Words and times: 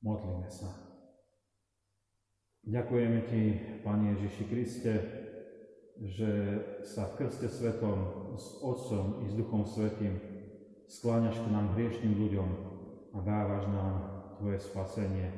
Modlíme 0.00 0.48
sa. 0.48 0.72
Ďakujeme 2.64 3.20
Ti, 3.28 3.42
Pane 3.84 4.16
Ježiši 4.16 4.44
Kriste, 4.48 4.94
že 6.00 6.30
sa 6.88 7.12
v 7.12 7.24
krste 7.24 7.48
svetom 7.52 8.32
s 8.36 8.64
Otcom 8.64 9.20
i 9.20 9.28
s 9.28 9.36
Duchom 9.36 9.68
Svetým 9.68 10.16
skláňaš 10.88 11.36
k 11.44 11.52
nám 11.52 11.76
hriešným 11.76 12.16
ľuďom 12.16 12.48
a 13.12 13.18
dávaš 13.20 13.64
nám 13.68 13.94
Tvoje 14.40 14.56
spasenie, 14.56 15.28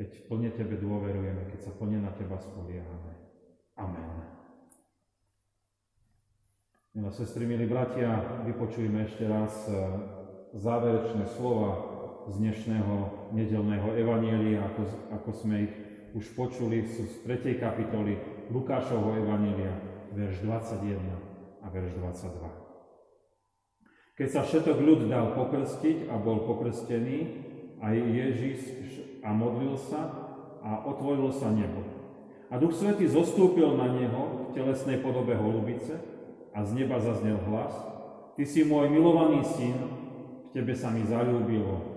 keď 0.00 0.08
plne 0.32 0.48
Tebe 0.56 0.80
dôverujeme, 0.80 1.52
keď 1.52 1.68
sa 1.68 1.72
plne 1.76 2.00
na 2.00 2.12
Teba 2.16 2.40
spoliehame. 2.40 3.12
Amen. 3.76 4.32
Milé 6.96 7.12
sestry, 7.12 7.44
milí 7.44 7.68
bratia, 7.68 8.40
vypočujeme 8.48 9.04
ešte 9.04 9.28
raz 9.28 9.52
eh, 9.68 9.76
záverečné 10.56 11.28
slova 11.36 11.95
z 12.26 12.42
dnešného 12.42 13.30
nedelného 13.30 13.94
evanielia, 13.94 14.66
ako, 14.66 14.82
ako 15.14 15.30
sme 15.30 15.70
ich 15.70 15.74
už 16.10 16.34
počuli, 16.34 16.82
sú 16.82 17.06
z 17.06 17.22
3. 17.22 17.62
kapitoly 17.62 18.18
Lukášovho 18.50 19.14
evanielia, 19.14 19.78
verš 20.10 20.42
21 20.42 20.98
a 21.62 21.66
verš 21.70 21.94
22. 22.02 22.66
Keď 24.16 24.28
sa 24.32 24.42
všetok 24.42 24.78
ľud 24.80 25.00
dal 25.06 25.38
pokrstiť 25.38 26.10
a 26.10 26.18
bol 26.18 26.50
pokrstený, 26.50 27.46
aj 27.78 27.94
Ježiš 27.94 28.58
a 29.22 29.30
modlil 29.30 29.78
sa 29.78 30.10
a 30.64 30.82
otvorilo 30.88 31.30
sa 31.30 31.52
nebo. 31.52 31.84
A 32.50 32.58
Duch 32.58 32.74
Svetý 32.74 33.06
zostúpil 33.06 33.76
na 33.76 33.92
neho 33.92 34.50
v 34.50 34.54
telesnej 34.56 34.98
podobe 34.98 35.36
holubice 35.38 36.00
a 36.56 36.64
z 36.64 36.74
neba 36.74 36.98
zaznel 36.98 37.38
hlas. 37.46 37.70
Ty 38.34 38.42
si 38.48 38.66
môj 38.66 38.90
milovaný 38.90 39.46
syn, 39.46 39.78
v 40.50 40.56
tebe 40.56 40.72
sa 40.72 40.88
mi 40.88 41.04
zalúbilo, 41.04 41.95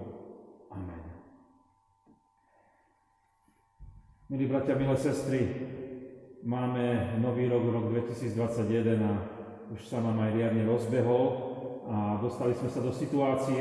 Milí 4.30 4.46
bratia, 4.46 4.78
milé 4.78 4.94
sestry, 4.94 5.42
máme 6.46 7.18
nový 7.18 7.50
rok, 7.50 7.66
rok 7.66 7.90
2021 8.14 9.02
a 9.02 9.26
už 9.74 9.82
sa 9.82 10.06
nám 10.06 10.22
aj 10.22 10.38
riadne 10.38 10.70
rozbehol 10.70 11.26
a 11.90 12.22
dostali 12.22 12.54
sme 12.54 12.70
sa 12.70 12.78
do 12.78 12.94
situácie, 12.94 13.58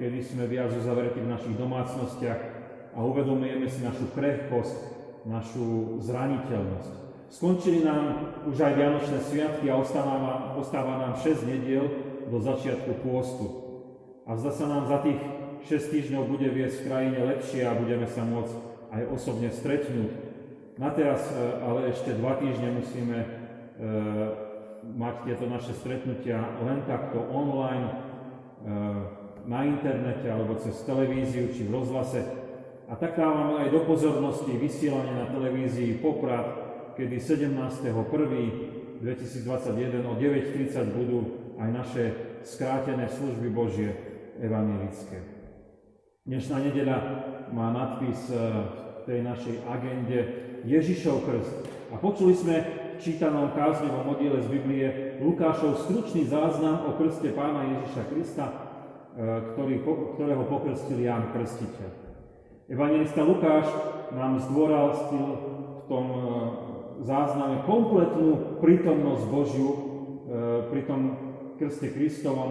kedy 0.00 0.24
sme 0.24 0.48
viac 0.48 0.72
uzavretí 0.72 1.20
v 1.20 1.28
našich 1.36 1.60
domácnostiach 1.60 2.40
a 2.96 2.98
uvedomujeme 3.04 3.68
si 3.68 3.84
našu 3.84 4.08
krehkosť, 4.16 4.78
našu 5.28 6.00
zraniteľnosť. 6.00 6.92
Skončili 7.28 7.84
nám 7.84 8.32
už 8.48 8.56
aj 8.56 8.72
Vianočné 8.72 9.20
sviatky 9.20 9.68
a 9.68 9.76
ostáva, 9.76 10.56
ostáva 10.56 10.96
nám 10.96 11.20
6 11.20 11.44
nediel 11.44 11.92
do 12.32 12.40
začiatku 12.40 13.04
pôstu. 13.04 13.46
A 14.24 14.32
zda 14.40 14.48
sa 14.48 14.64
nám 14.64 14.88
za 14.88 15.04
tých 15.04 15.20
6 15.68 15.92
týždňov 15.92 16.24
bude 16.24 16.48
viesť 16.48 16.80
v 16.80 16.86
krajine 16.88 17.18
lepšie 17.20 17.68
a 17.68 17.76
budeme 17.76 18.08
sa 18.08 18.24
môcť 18.24 18.75
aj 18.92 19.02
osobne 19.10 19.50
stretnúť. 19.50 20.10
Na 20.76 20.92
teraz 20.92 21.24
e, 21.32 21.36
ale 21.64 21.90
ešte 21.90 22.12
dva 22.20 22.36
týždne 22.36 22.76
musíme 22.76 23.18
e, 23.22 23.28
mať 24.86 25.14
tieto 25.24 25.48
naše 25.48 25.72
stretnutia 25.72 26.36
len 26.62 26.84
takto 26.84 27.24
online, 27.32 27.88
e, 27.88 27.94
na 29.46 29.62
internete 29.62 30.26
alebo 30.26 30.58
cez 30.58 30.74
televíziu 30.82 31.48
či 31.54 31.64
v 31.64 31.74
rozhlase. 31.80 32.26
A 32.86 32.94
tak 32.98 33.18
dávame 33.18 33.66
aj 33.66 33.70
do 33.74 33.82
pozornosti 33.86 34.54
vysielanie 34.58 35.14
na 35.14 35.26
televízii 35.30 35.98
Poprad, 36.02 36.46
kedy 36.94 37.18
17.1.2021 37.18 39.02
o 40.06 40.14
9.30 40.14 40.98
budú 40.98 41.18
aj 41.58 41.68
naše 41.72 42.04
skrátené 42.46 43.10
služby 43.10 43.48
Božie 43.50 43.90
evangelické. 44.38 45.18
Dnešná 46.26 46.58
nedeľa 46.62 46.98
má 47.54 47.70
nadpis 47.70 48.30
v 48.32 49.00
tej 49.06 49.20
našej 49.22 49.56
agende 49.70 50.18
Ježišov 50.66 51.22
krst. 51.22 51.54
A 51.94 51.96
počuli 52.02 52.34
sme 52.34 52.56
v 52.96 52.98
čítanom 52.98 53.54
kázňovom 53.54 54.18
oddiele 54.18 54.42
z 54.42 54.48
Biblie 54.50 54.86
Lukášov 55.22 55.86
stručný 55.86 56.26
záznam 56.26 56.90
o 56.90 56.98
krste 56.98 57.30
pána 57.30 57.62
Ježiša 57.78 58.02
Krista, 58.10 58.46
e, 58.50 58.54
ktorý, 59.54 59.74
ktorého 60.18 60.44
pokrstil 60.50 60.98
Ján 60.98 61.30
Krstiteľ. 61.30 61.90
Evangelista 62.66 63.22
Lukáš 63.22 63.70
nám 64.10 64.42
zdôrazil 64.50 65.26
v 65.78 65.82
tom 65.86 66.06
e, 66.10 66.20
zázname 67.06 67.62
kompletnú 67.68 68.58
prítomnosť 68.58 69.24
Božiu 69.28 69.70
pri 70.74 70.82
tom 70.90 71.00
krste 71.54 71.94
Kristovom, 71.94 72.50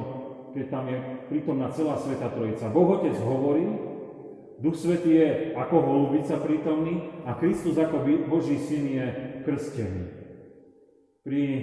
keď 0.56 0.66
tam 0.72 0.88
je 0.88 0.98
prítomná 1.28 1.68
celá 1.76 2.00
Sveta 2.00 2.32
Trojica. 2.32 2.72
Boh 2.72 2.88
Otec 2.88 3.20
hovorí, 3.20 3.68
Duch 4.56 4.76
Svetý 4.80 5.20
je 5.20 5.30
ako 5.52 5.76
holubica 5.84 6.40
prítomný 6.40 7.12
a 7.28 7.36
Kristus 7.36 7.76
ako 7.76 8.08
Boží 8.32 8.56
syn 8.56 8.88
je 8.88 9.06
krstený. 9.44 10.04
Pri 11.28 11.44
e, 11.44 11.60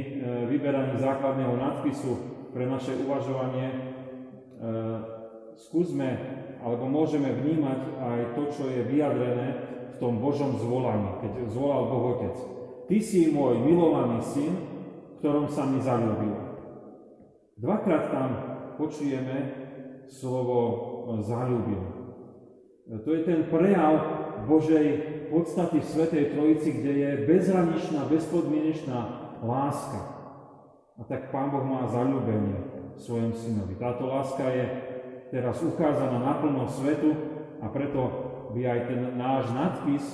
vyberaní 0.52 1.00
základného 1.00 1.56
nadpisu 1.56 2.12
pre 2.52 2.68
naše 2.68 2.92
uvažovanie 3.00 3.68
e, 3.72 3.76
skúsme 5.56 6.08
alebo 6.60 6.84
môžeme 6.86 7.32
vnímať 7.32 7.80
aj 7.96 8.20
to, 8.36 8.42
čo 8.52 8.64
je 8.68 8.84
vyjadrené 8.84 9.48
v 9.92 9.96
tom 9.96 10.20
Božom 10.20 10.60
zvolaní, 10.60 11.16
keď 11.24 11.32
zvolal 11.48 11.88
Boh 11.88 12.04
Otec. 12.16 12.36
Ty 12.86 12.96
si 13.00 13.32
môj 13.32 13.56
milovaný 13.62 14.20
syn, 14.20 14.52
ktorom 15.22 15.48
sa 15.48 15.64
mi 15.64 15.80
zalúbil. 15.80 16.34
Dvakrát 17.56 18.04
tam 18.10 18.30
počujeme 18.76 19.36
slovo 20.10 20.58
zalúbil. 21.22 22.01
To 22.90 23.08
je 23.14 23.22
ten 23.22 23.46
prejav 23.46 23.94
Božej 24.50 24.86
podstaty 25.30 25.78
v 25.78 25.86
Svetej 25.86 26.24
Trojici, 26.34 26.82
kde 26.82 26.92
je 26.92 27.10
bezhraničná, 27.30 28.10
bezpodmienečná 28.10 29.00
láska. 29.38 30.00
A 30.98 31.06
tak 31.06 31.30
Pán 31.30 31.54
Boh 31.54 31.62
má 31.62 31.86
zalúbenie 31.86 32.58
svojom 32.98 33.32
synovi. 33.32 33.78
Táto 33.78 34.10
láska 34.10 34.50
je 34.50 34.64
teraz 35.30 35.62
ukázaná 35.62 36.20
naplno 36.20 36.68
svetu 36.68 37.14
a 37.62 37.70
preto 37.70 38.00
by 38.52 38.60
aj 38.66 38.80
ten 38.90 39.00
náš 39.16 39.44
nadpis 39.54 40.04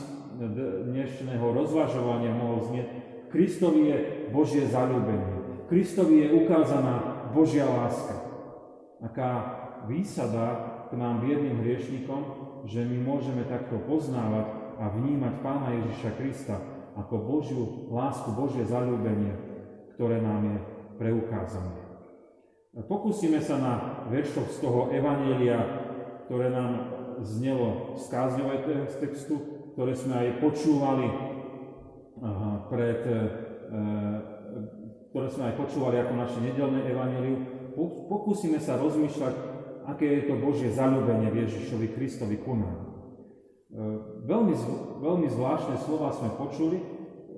dnešného 0.87 1.43
rozvažovania 1.50 2.31
mohol 2.31 2.62
znieť 2.71 3.09
Kristovi 3.29 3.93
je 3.93 3.97
Božie 4.33 4.65
zalúbenie. 4.73 5.69
Kristovi 5.69 6.25
je 6.25 6.29
ukázaná 6.33 7.29
Božia 7.37 7.69
láska. 7.69 8.17
Aká 9.05 9.31
výsada 9.85 10.47
k 10.89 10.97
nám 10.97 11.21
biedným 11.21 11.61
hriešnikom, 11.61 12.48
že 12.69 12.84
my 12.84 13.01
môžeme 13.01 13.49
takto 13.49 13.81
poznávať 13.89 14.47
a 14.77 14.93
vnímať 14.93 15.34
Pána 15.41 15.73
Ježiša 15.73 16.11
Krista 16.21 16.56
ako 16.95 17.15
Božiu 17.25 17.89
lásku, 17.89 18.29
Božie 18.37 18.69
zalúbenie, 18.69 19.33
ktoré 19.97 20.21
nám 20.21 20.45
je 20.45 20.59
preukázané. 21.01 21.89
Pokúsime 22.87 23.41
sa 23.41 23.56
na 23.59 23.75
veršoch 24.12 24.53
z 24.53 24.59
toho 24.62 24.93
Evanielia, 24.93 25.59
ktoré 26.29 26.53
nám 26.53 26.95
znelo 27.25 27.97
z 27.99 28.05
kázňového 28.06 28.87
textu, 29.00 29.35
ktoré 29.75 29.97
sme 29.97 30.15
aj 30.15 30.29
počúvali 30.45 31.06
pred, 32.71 33.00
e, 33.06 33.19
ktoré 35.11 35.27
sme 35.31 35.45
aj 35.50 35.55
počúvali 35.59 35.97
ako 36.03 36.15
naše 36.15 36.39
nedelné 36.45 36.81
evanelium. 36.87 37.41
Pokúsime 38.11 38.59
sa 38.59 38.79
rozmýšľať 38.79 39.58
aké 39.88 40.04
je 40.04 40.22
to 40.28 40.34
Božie 40.37 40.69
zalúbenie 40.69 41.32
v 41.32 41.49
Ježišovi 41.49 41.97
Kristovi 41.97 42.37
ku 42.44 42.53
nám. 42.53 42.76
E, 42.76 42.87
veľmi, 44.28 44.54
veľmi 45.00 45.28
zvláštne 45.32 45.81
slova 45.81 46.12
sme 46.12 46.37
počuli 46.37 46.76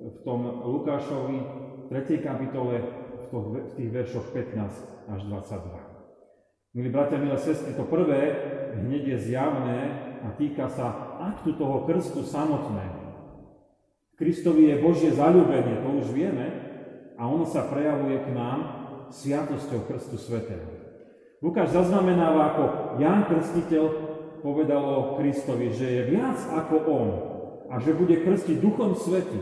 v 0.01 0.17
tom 0.27 0.43
Lukášovi 0.67 1.37
3. 1.87 2.19
kapitole 2.19 2.83
v 3.31 3.71
tých 3.79 3.89
veršoch 3.95 4.35
15 4.35 5.07
až 5.07 5.19
22. 5.23 6.75
Milí 6.75 6.87
bratia, 6.91 7.19
milé 7.19 7.39
sestry, 7.39 7.75
to 7.75 7.87
prvé 7.87 8.19
hneď 8.79 9.15
je 9.15 9.17
zjavné 9.31 9.79
a 10.23 10.31
týka 10.35 10.67
sa 10.71 11.19
aktu 11.19 11.55
toho 11.55 11.83
krstu 11.87 12.23
samotného. 12.23 12.99
Kristovi 14.15 14.71
je 14.71 14.83
Božie 14.83 15.11
zalúbenie, 15.11 15.83
to 15.83 15.89
už 16.03 16.07
vieme, 16.15 16.47
a 17.19 17.27
ono 17.27 17.43
sa 17.43 17.67
prejavuje 17.67 18.23
k 18.23 18.29
nám 18.31 18.59
sviatosťou 19.11 19.83
krstu 19.87 20.15
svetého. 20.15 20.70
Lukáš 21.41 21.73
zaznamenáva, 21.73 22.53
ako 22.53 22.63
Ján 23.01 23.25
Krstiteľ 23.25 23.85
povedal 24.45 24.77
o 24.85 25.17
Kristovi, 25.17 25.73
že 25.73 25.89
je 25.89 26.01
viac 26.13 26.37
ako 26.37 26.75
On 26.85 27.09
a 27.73 27.81
že 27.81 27.97
bude 27.97 28.13
krstiť 28.21 28.61
Duchom 28.61 28.93
Svetým. 28.93 29.41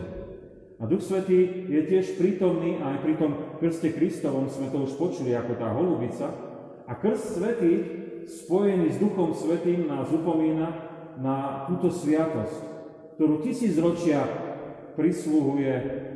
A 0.80 0.88
Duch 0.88 1.04
Svetý 1.04 1.68
je 1.68 1.80
tiež 1.84 2.16
prítomný 2.16 2.80
aj 2.80 3.04
pri 3.04 3.20
tom 3.20 3.60
krste 3.60 3.92
Kristovom, 3.92 4.48
sme 4.48 4.72
to 4.72 4.88
už 4.88 4.96
počuli 4.96 5.36
ako 5.36 5.52
tá 5.60 5.76
holubica. 5.76 6.32
A 6.88 6.96
krst 6.96 7.36
Svetý 7.36 7.72
spojený 8.24 8.96
s 8.96 8.96
Duchom 8.96 9.36
Svetým 9.36 9.84
nás 9.84 10.08
upomína 10.08 10.72
na 11.20 11.68
túto 11.68 11.92
sviatosť, 11.92 12.64
ktorú 13.20 13.44
tisíc 13.44 13.76
ročia 13.76 14.24
prislúhuje 14.96 15.72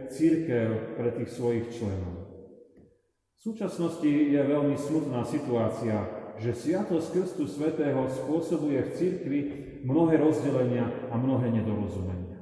církev 0.08 0.96
pre 0.96 1.12
tých 1.12 1.28
svojich 1.28 1.68
členov. 1.76 2.23
V 3.44 3.52
súčasnosti 3.52 4.08
je 4.08 4.40
veľmi 4.40 4.72
smutná 4.72 5.20
situácia 5.28 6.24
že 6.40 6.50
Sviatosť 6.50 7.08
Krstu 7.14 7.44
Svetého 7.46 8.10
spôsobuje 8.10 8.80
v 8.82 8.94
cirkvi 8.96 9.40
mnohé 9.86 10.18
rozdelenia 10.18 10.90
a 11.12 11.14
mnohé 11.14 11.52
nedorozumenia. 11.52 12.40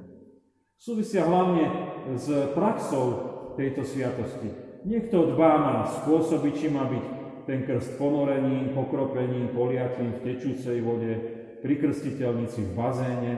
Súvisia 0.81 1.27
hlavne 1.27 1.69
s 2.17 2.25
praxou 2.57 3.05
tejto 3.53 3.85
sviatosti. 3.85 4.49
Niekto 4.83 5.37
dbá 5.37 5.51
na 5.61 5.75
spôsoby, 5.87 6.57
či 6.57 6.67
má 6.73 6.89
byť 6.89 7.05
ten 7.45 7.67
krst 7.67 7.99
ponorením, 8.01 8.73
pokropením, 8.73 9.53
poliatím 9.53 10.17
v 10.17 10.23
tečúcej 10.23 10.81
vode, 10.81 11.13
pri 11.61 11.79
krstiteľnici 11.79 12.65
v 12.65 12.75
bazéne. 12.75 13.33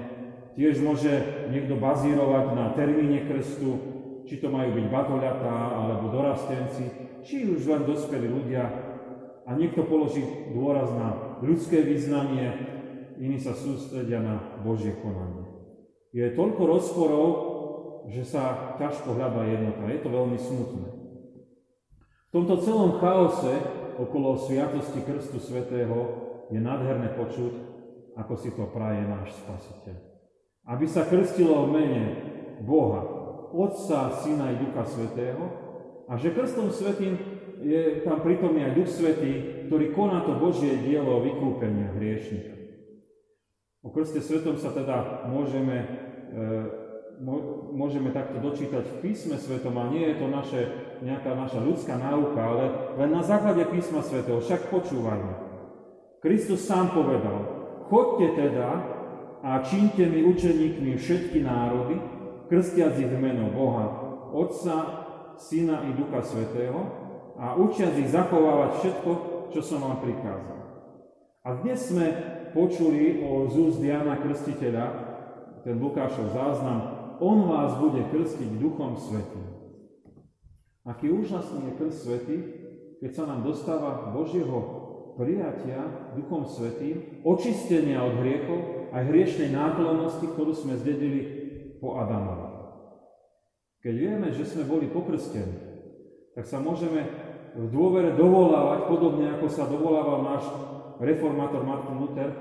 Tiež 0.57 0.81
môže 0.81 1.11
niekto 1.51 1.77
bazírovať 1.77 2.45
na 2.55 2.71
termíne 2.73 3.27
krstu, 3.27 3.77
či 4.25 4.41
to 4.41 4.49
majú 4.49 4.73
byť 4.73 4.85
batoľatá 4.89 5.57
alebo 5.77 6.09
dorastenci, 6.09 7.04
či 7.25 7.49
už 7.49 7.65
len 7.65 7.83
dospelí 7.89 8.29
ľudia. 8.29 8.63
A 9.45 9.53
niekto 9.53 9.85
položí 9.85 10.25
dôraz 10.53 10.89
na 10.93 11.37
ľudské 11.41 11.81
vyznanie, 11.81 12.53
iní 13.17 13.37
sa 13.41 13.53
sústredia 13.53 14.21
na 14.21 14.61
Božie 14.61 14.97
konanie. 15.01 15.45
Je 16.13 16.33
toľko 16.33 16.61
rozporov, 16.65 17.27
že 18.09 18.23
sa 18.25 18.77
ťažko 18.77 19.17
hľadá 19.17 19.45
jednota. 19.45 19.89
Je 19.89 19.99
to 20.01 20.09
veľmi 20.09 20.37
smutné. 20.37 20.87
V 22.29 22.31
tomto 22.31 22.61
celom 22.61 23.01
chaose 23.01 23.53
okolo 23.97 24.37
Sviatosti 24.39 25.01
Krstu 25.01 25.41
Svetého 25.41 25.97
je 26.53 26.59
nádherné 26.61 27.15
počuť, 27.17 27.53
ako 28.15 28.33
si 28.37 28.53
to 28.53 28.69
praje 28.69 29.01
náš 29.03 29.33
Spasiteľ. 29.43 29.97
Aby 30.65 30.85
sa 30.89 31.05
krstilo 31.05 31.67
v 31.67 31.73
mene 31.73 32.03
Boha, 32.65 33.01
Otca, 33.55 34.11
Syna 34.23 34.51
i 34.51 34.59
Ducha 34.59 34.83
Svetého 34.83 35.64
a 36.05 36.13
že 36.21 36.33
Krstom 36.33 36.69
Svetým 36.69 37.17
je 37.65 38.05
tam 38.05 38.21
prítomný 38.21 38.61
aj 38.61 38.77
Duch 38.77 38.89
Svetý, 38.89 39.65
ktorý 39.65 39.95
koná 39.97 40.21
to 40.21 40.37
Božie 40.37 40.85
dielo 40.85 41.23
vykúpenia 41.25 41.97
hriešnika. 41.97 42.53
O 43.85 43.93
Krste 43.93 44.21
Svetom 44.21 44.57
sa 44.57 44.73
teda 44.73 45.29
môžeme, 45.29 45.77
e, 46.33 46.45
môžeme 47.73 48.09
takto 48.13 48.41
dočítať 48.41 48.81
v 48.81 48.97
písme 49.01 49.37
Svetom 49.37 49.77
a 49.77 49.89
nie 49.89 50.09
je 50.09 50.15
to 50.21 50.27
naše, 50.29 50.61
nejaká 51.05 51.37
naša 51.37 51.61
ľudská 51.61 51.97
náuka, 51.97 52.41
ale 52.41 52.65
len 52.97 53.09
na 53.13 53.21
základe 53.21 53.65
písma 53.69 54.01
Svetého. 54.01 54.41
Však 54.41 54.73
počúvajme. 54.73 55.33
Kristus 56.21 56.65
sám 56.65 56.97
povedal, 56.97 57.45
chodte 57.85 58.33
teda 58.33 58.69
a 59.45 59.61
čínte 59.61 60.09
mi 60.09 60.25
učeníkmi 60.25 60.97
všetky 60.97 61.45
národy, 61.45 62.01
krstiac 62.49 62.97
ich 62.97 63.13
meno 63.13 63.53
Boha, 63.53 63.85
Otca, 64.33 65.04
Syna 65.37 65.83
i 65.87 65.93
Ducha 65.93 66.21
Svetého 66.23 66.79
a 67.35 67.55
učiac 67.59 67.95
ich 67.99 68.11
zachovávať 68.11 68.71
všetko, 68.79 69.11
čo 69.51 69.59
som 69.59 69.83
vám 69.83 69.99
prikázal. 69.99 70.59
A 71.45 71.49
dnes 71.61 71.91
sme 71.91 72.07
počuli 72.55 73.21
o 73.21 73.51
z 73.51 73.77
Jana 73.83 74.17
Krstiteľa, 74.17 74.85
ten 75.67 75.75
Lukášov 75.77 76.31
záznam, 76.31 76.79
on 77.19 77.47
vás 77.47 77.75
bude 77.79 78.03
krstiť 78.11 78.59
Duchom 78.59 78.95
Svetým. 78.99 79.45
Aký 80.85 81.09
úžasný 81.09 81.73
je 81.73 81.77
krst 81.81 81.99
Svetý, 82.05 82.37
keď 83.01 83.11
sa 83.11 83.23
nám 83.25 83.41
dostáva 83.41 84.13
Božieho 84.13 84.57
prijatia 85.17 86.13
Duchom 86.13 86.45
Svetým, 86.45 87.25
očistenia 87.25 88.05
od 88.05 88.21
hriechov, 88.21 88.91
aj 88.93 89.09
hriešnej 89.09 89.49
náklonnosti, 89.49 90.29
ktorú 90.37 90.53
sme 90.53 90.77
zdedili 90.77 91.21
po 91.81 91.97
Adamovi. 91.97 92.44
Keď 93.85 93.93
vieme, 93.93 94.33
že 94.33 94.49
sme 94.49 94.65
boli 94.65 94.89
pokrstení, 94.89 95.61
tak 96.33 96.49
sa 96.49 96.57
môžeme 96.57 97.05
v 97.53 97.69
dôvere 97.69 98.17
dovolávať, 98.17 98.89
podobne 98.89 99.29
ako 99.37 99.45
sa 99.45 99.69
dovolával 99.69 100.25
náš 100.25 100.43
reformátor 100.97 101.61
Martin 101.61 102.01
Luther, 102.01 102.33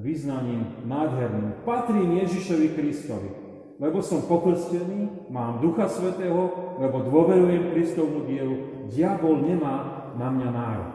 vyznaním 0.00 0.88
nádherným. 0.88 1.68
Patrím 1.68 2.16
Ježišovi 2.24 2.72
Kristovi, 2.72 3.28
lebo 3.76 4.00
som 4.00 4.24
pokrstený, 4.24 5.28
mám 5.28 5.60
Ducha 5.60 5.84
Svetého, 5.92 6.72
lebo 6.80 7.04
dôverujem 7.04 7.76
Kristovmu 7.76 8.24
dielu, 8.24 8.88
diabol 8.88 9.44
nemá 9.44 10.08
na 10.16 10.32
mňa 10.32 10.48
nárok. 10.48 10.92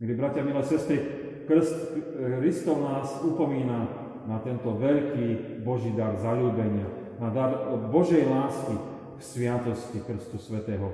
Milí 0.00 0.16
bratia, 0.16 0.48
milé 0.48 0.64
sestry, 0.64 0.96
krst 1.44 1.76
Kristov 2.40 2.80
nás 2.80 3.20
upomína 3.20 3.84
na 4.24 4.40
tento 4.40 4.72
veľký 4.80 5.60
Boží 5.60 5.92
dar 5.92 6.16
zalúbenia, 6.16 7.01
na 7.22 7.30
dar 7.30 7.54
Božej 7.86 8.26
lásky 8.26 8.74
v 9.14 9.20
sviatosti 9.22 10.02
Krstu 10.02 10.42
Svetého. 10.42 10.90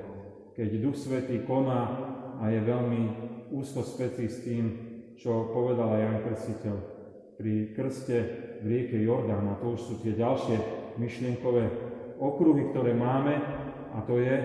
Keď 0.53 0.69
Duch 0.77 0.93
Svetý 0.93 1.41
koná 1.41 1.89
a 2.37 2.53
je 2.53 2.61
veľmi 2.61 3.01
úzko 3.49 3.81
spätý 3.81 4.29
s 4.29 4.45
tým, 4.45 4.65
čo 5.17 5.49
povedal 5.49 5.89
Jan 5.97 6.21
Krstiteľ 6.21 6.77
pri 7.33 7.73
krste 7.73 8.17
v 8.61 8.65
rieke 8.69 9.01
Jordán. 9.01 9.49
A 9.49 9.57
to 9.57 9.73
už 9.73 9.81
sú 9.81 9.93
tie 10.05 10.13
ďalšie 10.13 10.61
myšlienkové 11.01 11.65
okruhy, 12.21 12.69
ktoré 12.69 12.93
máme. 12.93 13.33
A 13.97 14.05
to 14.05 14.21
je, 14.21 14.35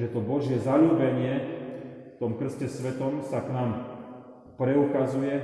že 0.00 0.16
to 0.16 0.24
Božie 0.24 0.56
zalúbenie 0.56 1.60
v 2.16 2.16
tom 2.16 2.40
krste 2.40 2.72
svetom 2.72 3.20
sa 3.20 3.44
k 3.44 3.52
nám 3.52 3.70
preukazuje 4.56 5.34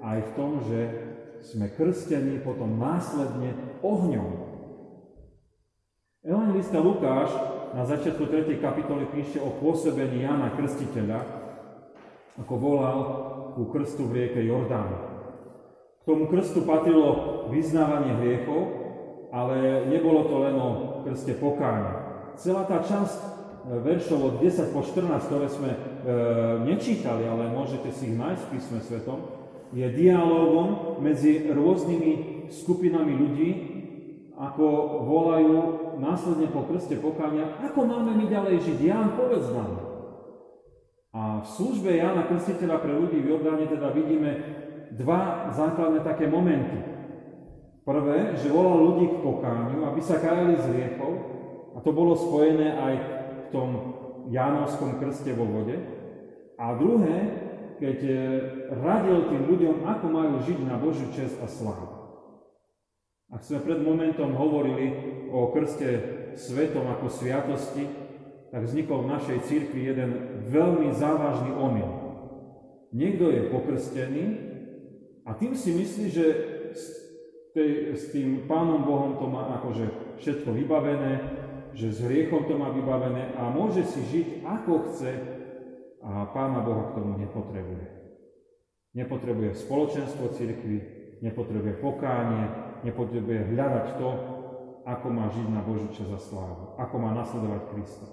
aj 0.00 0.18
v 0.24 0.30
tom, 0.38 0.50
že 0.64 0.80
sme 1.44 1.68
krstení 1.68 2.40
potom 2.40 2.80
následne 2.80 3.52
ohňom. 3.84 4.53
Evangelista 6.24 6.80
Lukáš 6.80 7.28
na 7.76 7.84
začiatku 7.84 8.24
3. 8.24 8.56
kapitoly 8.56 9.04
píše 9.12 9.36
o 9.44 9.60
pôsobení 9.60 10.24
Jana 10.24 10.56
Krstiteľa, 10.56 11.20
ako 12.40 12.54
volal 12.56 12.98
ku 13.52 13.68
krstu 13.68 14.08
v 14.08 14.12
rieke 14.16 14.40
Jordán. 14.40 14.88
K 16.00 16.02
tomu 16.08 16.24
krstu 16.32 16.64
patrilo 16.64 17.44
vyznávanie 17.52 18.16
hriechov, 18.24 18.62
ale 19.36 19.84
nebolo 19.92 20.24
to 20.24 20.36
len 20.48 20.56
o 20.56 20.68
krste 21.04 21.36
pokáňa. 21.36 21.92
Celá 22.40 22.64
tá 22.64 22.80
časť 22.80 23.20
e, 23.20 23.28
veršov 23.84 24.20
od 24.24 24.34
10 24.40 24.72
po 24.72 24.80
14, 24.80 25.28
ktoré 25.28 25.46
sme 25.52 25.76
e, 25.76 25.78
nečítali, 26.72 27.28
ale 27.28 27.52
môžete 27.52 27.92
si 27.92 28.08
ich 28.08 28.16
nájsť 28.16 28.42
v 28.48 28.52
písme 28.56 28.80
svetom, 28.80 29.28
je 29.76 29.84
dialogom 29.92 31.04
medzi 31.04 31.52
rôznymi 31.52 32.48
skupinami 32.48 33.12
ľudí, 33.12 33.73
ako 34.34 34.66
volajú 35.06 35.58
následne 36.02 36.50
po 36.50 36.66
krste 36.66 36.98
pokáňa, 36.98 37.62
ako 37.70 37.86
máme 37.86 38.18
my 38.18 38.26
ďalej 38.26 38.66
žiť. 38.66 38.78
Ján, 38.82 39.08
povedz 39.14 39.46
nám. 39.54 39.94
A 41.14 41.46
v 41.46 41.46
službe 41.46 41.94
Jána 41.94 42.26
Krstiteľa 42.26 42.82
pre 42.82 42.90
ľudí 42.90 43.22
v 43.22 43.30
Jordáne 43.30 43.70
teda 43.70 43.94
vidíme 43.94 44.30
dva 44.98 45.54
základné 45.54 46.02
také 46.02 46.26
momenty. 46.26 46.74
Prvé, 47.86 48.34
že 48.34 48.50
volal 48.50 48.82
ľudí 48.82 49.06
k 49.06 49.22
pokáňu, 49.22 49.86
aby 49.86 50.00
sa 50.02 50.18
kajali 50.18 50.58
z 50.58 50.66
riechov, 50.74 51.12
a 51.74 51.78
to 51.78 51.94
bolo 51.94 52.18
spojené 52.18 52.74
aj 52.74 52.94
v 52.98 53.44
tom 53.54 53.68
Jánovskom 54.34 54.98
krste 54.98 55.30
vo 55.38 55.46
vode. 55.46 55.78
A 56.58 56.74
druhé, 56.74 57.16
keď 57.78 57.98
e, 58.02 58.14
radil 58.74 59.26
tým 59.30 59.42
ľuďom, 59.50 59.76
ako 59.86 60.06
majú 60.06 60.34
žiť 60.42 60.58
na 60.66 60.78
Božiu 60.78 61.10
čest 61.14 61.38
a 61.42 61.46
slávu. 61.50 61.93
Ak 63.32 63.46
sme 63.46 63.64
pred 63.64 63.80
momentom 63.80 64.36
hovorili 64.36 64.92
o 65.32 65.52
krste 65.54 65.88
svetom 66.36 66.84
ako 66.90 67.08
sviatosti, 67.08 67.86
tak 68.52 68.66
vznikol 68.68 69.04
v 69.04 69.12
našej 69.18 69.38
cirkvi 69.48 69.80
jeden 69.88 70.10
veľmi 70.50 70.94
závažný 70.94 71.50
omyl. 71.54 71.90
Niekto 72.94 73.30
je 73.34 73.50
pokrstený 73.50 74.24
a 75.26 75.34
tým 75.34 75.58
si 75.58 75.74
myslí, 75.74 76.06
že 76.14 76.26
s, 76.70 76.82
tej, 77.50 77.98
s 77.98 78.14
tým 78.14 78.46
Pánom 78.46 78.86
Bohom 78.86 79.18
to 79.18 79.26
má 79.26 79.58
akože 79.58 80.16
všetko 80.22 80.54
vybavené, 80.54 81.12
že 81.74 81.90
s 81.90 81.98
hriechom 82.06 82.46
to 82.46 82.54
má 82.54 82.70
vybavené 82.70 83.34
a 83.34 83.50
môže 83.50 83.82
si 83.82 84.00
žiť 84.06 84.26
ako 84.46 84.72
chce, 84.86 85.12
a 86.04 86.28
Pána 86.36 86.60
Boha 86.60 86.92
k 86.92 87.00
tomu 87.00 87.16
nepotrebuje. 87.16 87.86
Nepotrebuje 88.94 89.56
spoločenstvo 89.56 90.36
cirkvi, 90.36 90.78
nepotrebuje 91.24 91.80
pokánie, 91.80 92.44
nepotrebuje 92.84 93.40
hľadať 93.52 93.86
to, 93.96 94.10
ako 94.84 95.06
má 95.08 95.32
žiť 95.32 95.48
na 95.48 95.64
Božiu 95.64 95.88
čas 95.96 96.08
a 96.12 96.20
slávu, 96.20 96.76
ako 96.76 96.94
má 97.00 97.16
nasledovať 97.16 97.62
Krista. 97.72 98.06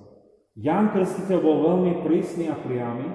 Ján 0.55 0.95
Krstiteľ 0.95 1.39
bol 1.43 1.57
veľmi 1.63 1.93
prísny 2.07 2.47
a 2.47 2.55
priamy 2.55 3.07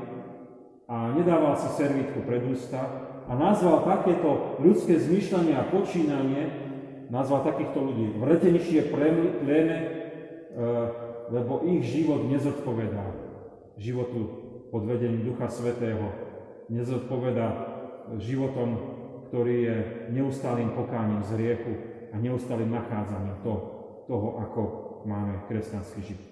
a 0.88 1.12
nedával 1.16 1.56
si 1.56 1.68
servítku 1.76 2.24
pred 2.24 2.44
ústa 2.48 2.80
a 3.26 3.32
nazval 3.32 3.84
takéto 3.84 4.60
ľudské 4.60 5.00
zmýšľanie 5.00 5.56
a 5.56 5.68
počínanie, 5.68 6.42
nazval 7.08 7.44
takýchto 7.44 7.80
ľudí 7.80 8.06
vretenišie 8.20 8.92
pléne, 8.92 9.76
e, 9.76 9.86
lebo 11.32 11.64
ich 11.66 11.84
život 11.84 12.28
nezodpovedá 12.28 13.04
životu 13.76 14.20
pod 14.70 14.88
vedením 14.88 15.26
Ducha 15.32 15.48
Svetého 15.52 16.26
nezodpoveda 16.68 17.46
životom, 18.18 18.95
ktorý 19.36 19.56
je 19.68 19.78
neustálým 20.16 20.72
pokáním 20.72 21.20
z 21.20 21.36
riechu 21.36 21.72
a 22.08 22.16
neustálým 22.16 22.72
nachádzaním 22.72 23.36
to, 23.44 23.52
toho, 24.08 24.40
ako 24.40 24.60
máme 25.04 25.44
kresťanský 25.44 26.00
život. 26.00 26.30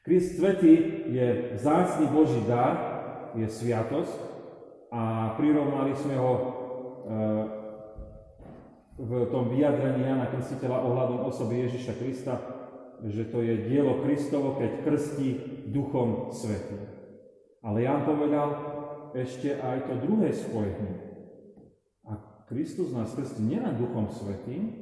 Krist 0.00 0.40
Svetý 0.40 1.04
je 1.12 1.52
vzácný 1.60 2.08
Boží 2.08 2.40
dar, 2.48 2.72
je 3.36 3.44
sviatosť 3.44 4.16
a 4.88 5.36
prirovnali 5.36 5.92
sme 5.92 6.16
ho 6.16 6.32
e, 6.32 6.42
v 9.04 9.10
tom 9.28 9.52
vyjadrení 9.52 10.08
Jana 10.08 10.32
Krstiteľa 10.32 10.88
ohľadom 10.88 11.28
osoby 11.28 11.68
Ježiša 11.68 12.00
Krista, 12.00 12.34
že 13.04 13.28
to 13.28 13.44
je 13.44 13.68
dielo 13.68 14.00
Kristovo, 14.08 14.56
keď 14.56 14.88
krstí 14.88 15.28
Duchom 15.68 16.32
Svetým. 16.32 16.88
Ale 17.60 17.84
Jan 17.84 18.08
povedal 18.08 18.48
ešte 19.12 19.52
aj 19.60 19.84
to 19.84 20.00
druhé 20.00 20.32
spojenie. 20.32 21.07
Kristus 22.48 22.90
nás 22.96 23.12
krstí 23.12 23.44
nielen 23.44 23.76
Duchom 23.76 24.08
Svetým, 24.08 24.72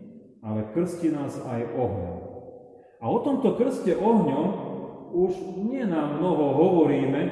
ale 0.43 0.71
krstí 0.71 1.11
nás 1.11 1.35
aj 1.43 1.75
ohňom. 1.75 2.19
A 3.03 3.05
o 3.11 3.19
tomto 3.21 3.59
krste 3.59 3.99
ohňom 3.99 4.47
už 5.13 5.33
nie 5.67 5.83
nám 5.83 6.23
mnoho 6.23 6.55
hovoríme 6.55 7.23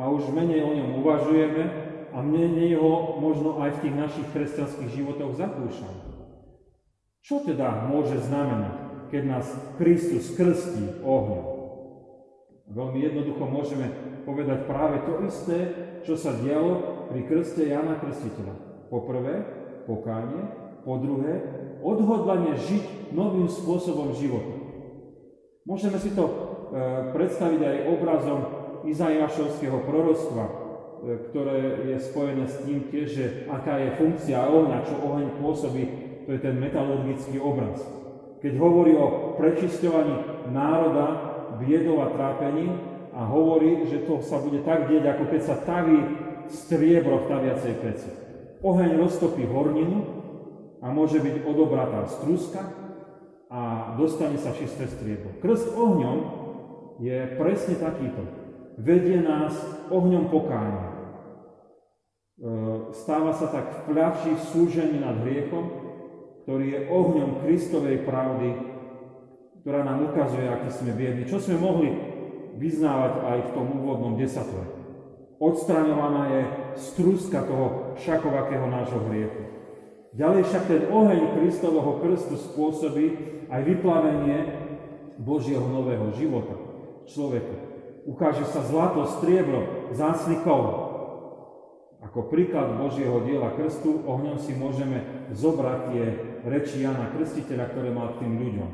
a 0.00 0.08
už 0.08 0.32
menej 0.32 0.64
o 0.64 0.72
ňom 0.72 0.90
uvažujeme 1.04 1.64
a 2.12 2.18
menej 2.24 2.80
ho 2.80 3.20
možno 3.20 3.60
aj 3.60 3.78
v 3.78 3.80
tých 3.84 3.94
našich 3.94 4.26
kresťanských 4.32 4.90
životoch 4.90 5.36
zakúšame. 5.36 6.02
Čo 7.20 7.44
teda 7.44 7.92
môže 7.92 8.16
znamenať? 8.24 8.88
keď 9.08 9.22
nás 9.24 9.46
Kristus 9.80 10.32
krstí 10.36 11.00
ohňom. 11.00 11.44
Veľmi 12.68 13.00
jednoducho 13.00 13.44
môžeme 13.48 13.88
povedať 14.28 14.68
práve 14.68 15.00
to 15.08 15.24
isté, 15.24 15.58
čo 16.04 16.14
sa 16.20 16.36
dialo 16.36 17.08
pri 17.08 17.24
krste 17.24 17.64
Jana 17.64 17.96
Krstiteľa. 17.96 18.54
Po 18.92 19.08
prvé, 19.08 19.57
pokánie, 19.88 20.44
po 20.84 21.00
druhé, 21.00 21.40
odhodlanie 21.80 22.60
žiť 22.60 23.16
novým 23.16 23.48
spôsobom 23.48 24.12
života. 24.12 24.52
Môžeme 25.64 25.96
si 25.96 26.12
to 26.12 26.24
e, 26.28 26.32
predstaviť 27.16 27.60
aj 27.64 27.76
obrazom 27.88 28.40
Izajašovského 28.84 29.88
proroctva, 29.88 30.44
e, 30.44 30.52
ktoré 31.32 31.56
je 31.88 31.96
spojené 32.04 32.44
s 32.44 32.60
tým 32.68 32.92
tiež, 32.92 33.08
že 33.08 33.24
aká 33.48 33.80
je 33.80 33.96
funkcia 33.96 34.36
ohňa, 34.36 34.84
čo 34.84 35.00
oheň 35.00 35.28
pôsobí, 35.40 35.84
to 36.28 36.36
je 36.36 36.40
ten 36.44 36.60
metalurgický 36.60 37.40
obraz 37.40 37.98
keď 38.38 38.52
hovorí 38.58 38.94
o 38.94 39.34
prečisťovaní 39.34 40.46
národa 40.54 41.06
biedov 41.58 42.06
a 42.06 42.08
trápení 42.14 42.70
a 43.10 43.26
hovorí, 43.26 43.82
že 43.90 44.06
to 44.06 44.22
sa 44.22 44.38
bude 44.38 44.62
tak 44.62 44.86
dieť, 44.86 45.04
ako 45.10 45.24
keď 45.26 45.40
sa 45.42 45.56
taví 45.66 45.98
striebro 46.46 47.26
v 47.26 47.28
taviacej 47.28 47.74
peci. 47.82 48.10
Oheň 48.62 48.98
roztopí 48.98 49.46
horninu 49.46 49.98
a 50.82 50.90
môže 50.90 51.22
byť 51.22 51.46
odobratá 51.46 52.06
struska 52.10 52.62
a 53.48 53.94
dostane 53.94 54.38
sa 54.38 54.54
čisté 54.54 54.86
striebro. 54.90 55.38
Krst 55.38 55.72
ohňom 55.74 56.18
je 56.98 57.38
presne 57.38 57.78
takýto. 57.78 58.22
Vedie 58.78 59.22
nás 59.22 59.54
ohňom 59.90 60.30
pokáňa. 60.30 60.86
E, 60.86 60.92
stáva 62.94 63.34
sa 63.34 63.50
tak 63.50 63.66
v 63.66 63.78
pľači 63.90 64.30
v 64.34 64.42
súžení 64.54 64.98
nad 65.02 65.18
hriechom 65.22 65.88
ktorý 66.48 66.64
je 66.64 66.80
ohňom 66.88 67.44
Kristovej 67.44 68.08
pravdy, 68.08 68.56
ktorá 69.60 69.84
nám 69.84 70.08
ukazuje, 70.08 70.48
aký 70.48 70.72
sme 70.72 70.96
biedni. 70.96 71.28
Čo 71.28 71.44
sme 71.44 71.60
mohli 71.60 71.92
vyznávať 72.56 73.20
aj 73.20 73.38
v 73.44 73.50
tom 73.52 73.66
úvodnom 73.84 74.16
desatore. 74.16 74.64
Odstraňovaná 75.38 76.22
je 76.34 76.42
struska 76.74 77.46
toho 77.46 77.94
šakovakého 78.02 78.66
nášho 78.66 79.00
hriechu. 79.06 79.42
Ďalej 80.18 80.42
však 80.50 80.64
ten 80.66 80.82
oheň 80.90 81.38
Kristového 81.38 82.02
krstu 82.02 82.34
spôsobí 82.34 83.06
aj 83.46 83.60
vyplavenie 83.62 84.38
Božieho 85.22 85.62
nového 85.62 86.10
života 86.18 86.58
človeku. 87.06 87.54
Ukáže 88.08 88.50
sa 88.50 88.66
zlato, 88.66 89.06
striebro, 89.06 89.92
zácny 89.94 90.42
kov, 90.42 90.88
ako 91.98 92.30
príklad 92.30 92.78
Božieho 92.78 93.20
diela 93.26 93.52
krstu 93.58 94.06
ohňom 94.06 94.38
si 94.38 94.54
môžeme 94.54 95.28
zobrať 95.34 95.78
tie 95.92 96.04
reči 96.46 96.86
Jana 96.86 97.10
Krstiteľa, 97.10 97.74
ktoré 97.74 97.90
mal 97.90 98.14
k 98.14 98.24
tým 98.24 98.38
ľuďom. 98.38 98.70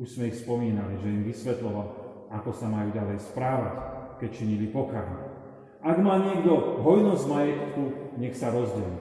Už 0.00 0.08
sme 0.16 0.32
ich 0.32 0.40
spomínali, 0.40 0.96
že 0.98 1.12
im 1.12 1.28
vysvetloval, 1.28 1.86
ako 2.32 2.50
sa 2.56 2.66
majú 2.72 2.88
ďalej 2.90 3.20
správať, 3.20 3.74
keď 4.18 4.30
činili 4.32 4.66
pokánie. 4.72 5.27
Ak 5.78 5.96
má 6.02 6.18
niekto 6.18 6.82
hojnosť 6.82 7.24
majetku, 7.30 7.82
nech 8.18 8.34
sa 8.34 8.50
rozdelí. 8.50 8.98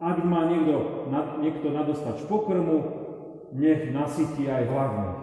Ak 0.00 0.24
má 0.24 0.48
niekto, 0.48 1.04
na, 1.12 1.36
niekto 1.42 1.68
nadostač 1.68 2.24
pokrmu, 2.24 2.78
nech 3.52 3.92
nasytí 3.92 4.48
aj 4.48 4.72
hlavných. 4.72 5.20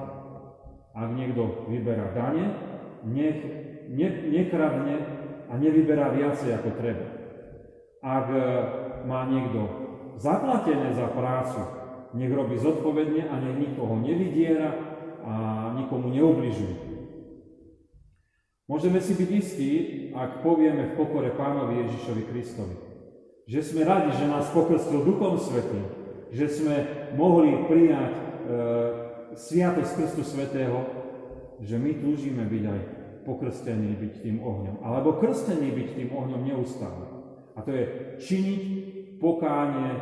Ak 0.95 1.09
niekto 1.15 1.67
vyberá 1.71 2.13
dane, 2.13 2.45
nech 3.07 3.39
ne, 3.89 4.07
nekradne 4.29 4.95
a 5.49 5.53
nevyberá 5.57 6.13
viacej 6.13 6.53
ako 6.57 6.69
treba. 6.77 7.07
Ak 8.05 8.27
e, 8.29 8.41
má 9.09 9.25
niekto 9.25 9.65
zaplatené 10.21 10.93
za 10.93 11.09
prácu, 11.09 11.61
nech 12.15 12.31
robí 12.31 12.55
zodpovedne 12.61 13.25
a 13.25 13.35
nech 13.41 13.57
nikoho 13.57 13.97
nevydiera 13.99 14.69
a 15.25 15.33
nikomu 15.75 16.13
neubližuje. 16.13 16.94
Môžeme 18.65 18.97
si 18.97 19.13
byť 19.13 19.29
istí, 19.29 19.71
ak 20.17 20.41
povieme 20.41 20.89
v 20.89 20.95
pokore 20.97 21.29
Pánovi 21.37 21.85
Ježišovi 21.85 22.23
Kristovi, 22.25 22.75
že 23.45 23.61
sme 23.61 23.85
radi, 23.85 24.09
že 24.17 24.25
nás 24.25 24.49
pokrstil 24.49 25.05
Duchom 25.05 25.37
Svetým, 25.37 25.85
že 26.33 26.49
sme 26.49 26.75
mohli 27.13 27.53
prijať 27.69 28.13
e, 28.17 28.21
Sviatosť 29.37 29.91
Krstu 30.01 30.23
Svetého, 30.25 30.81
že 31.61 31.77
my 31.77 31.93
túžime 32.01 32.49
byť 32.49 32.63
aj 32.65 32.79
pokrstení 33.29 34.01
byť 34.01 34.13
tým 34.25 34.41
ohňom, 34.41 34.81
alebo 34.81 35.21
krstení 35.21 35.69
byť 35.69 35.89
tým 36.01 36.09
ohňom 36.09 36.41
neustále. 36.41 37.05
A 37.53 37.61
to 37.61 37.69
je 37.69 37.83
činiť 38.17 38.61
pokánie 39.21 39.93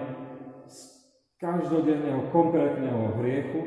z 0.72 0.79
každodenného 1.36 2.32
konkrétneho 2.32 3.20
hriechu 3.20 3.62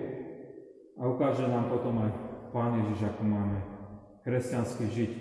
a 0.97 1.05
ukáže 1.05 1.45
nám 1.45 1.69
potom 1.69 2.01
aj 2.01 2.11
Pán 2.57 2.81
Ježiš, 2.81 3.13
ako 3.13 3.23
máme 3.29 3.76
kresťansky 4.27 4.85
žiť, 4.91 5.13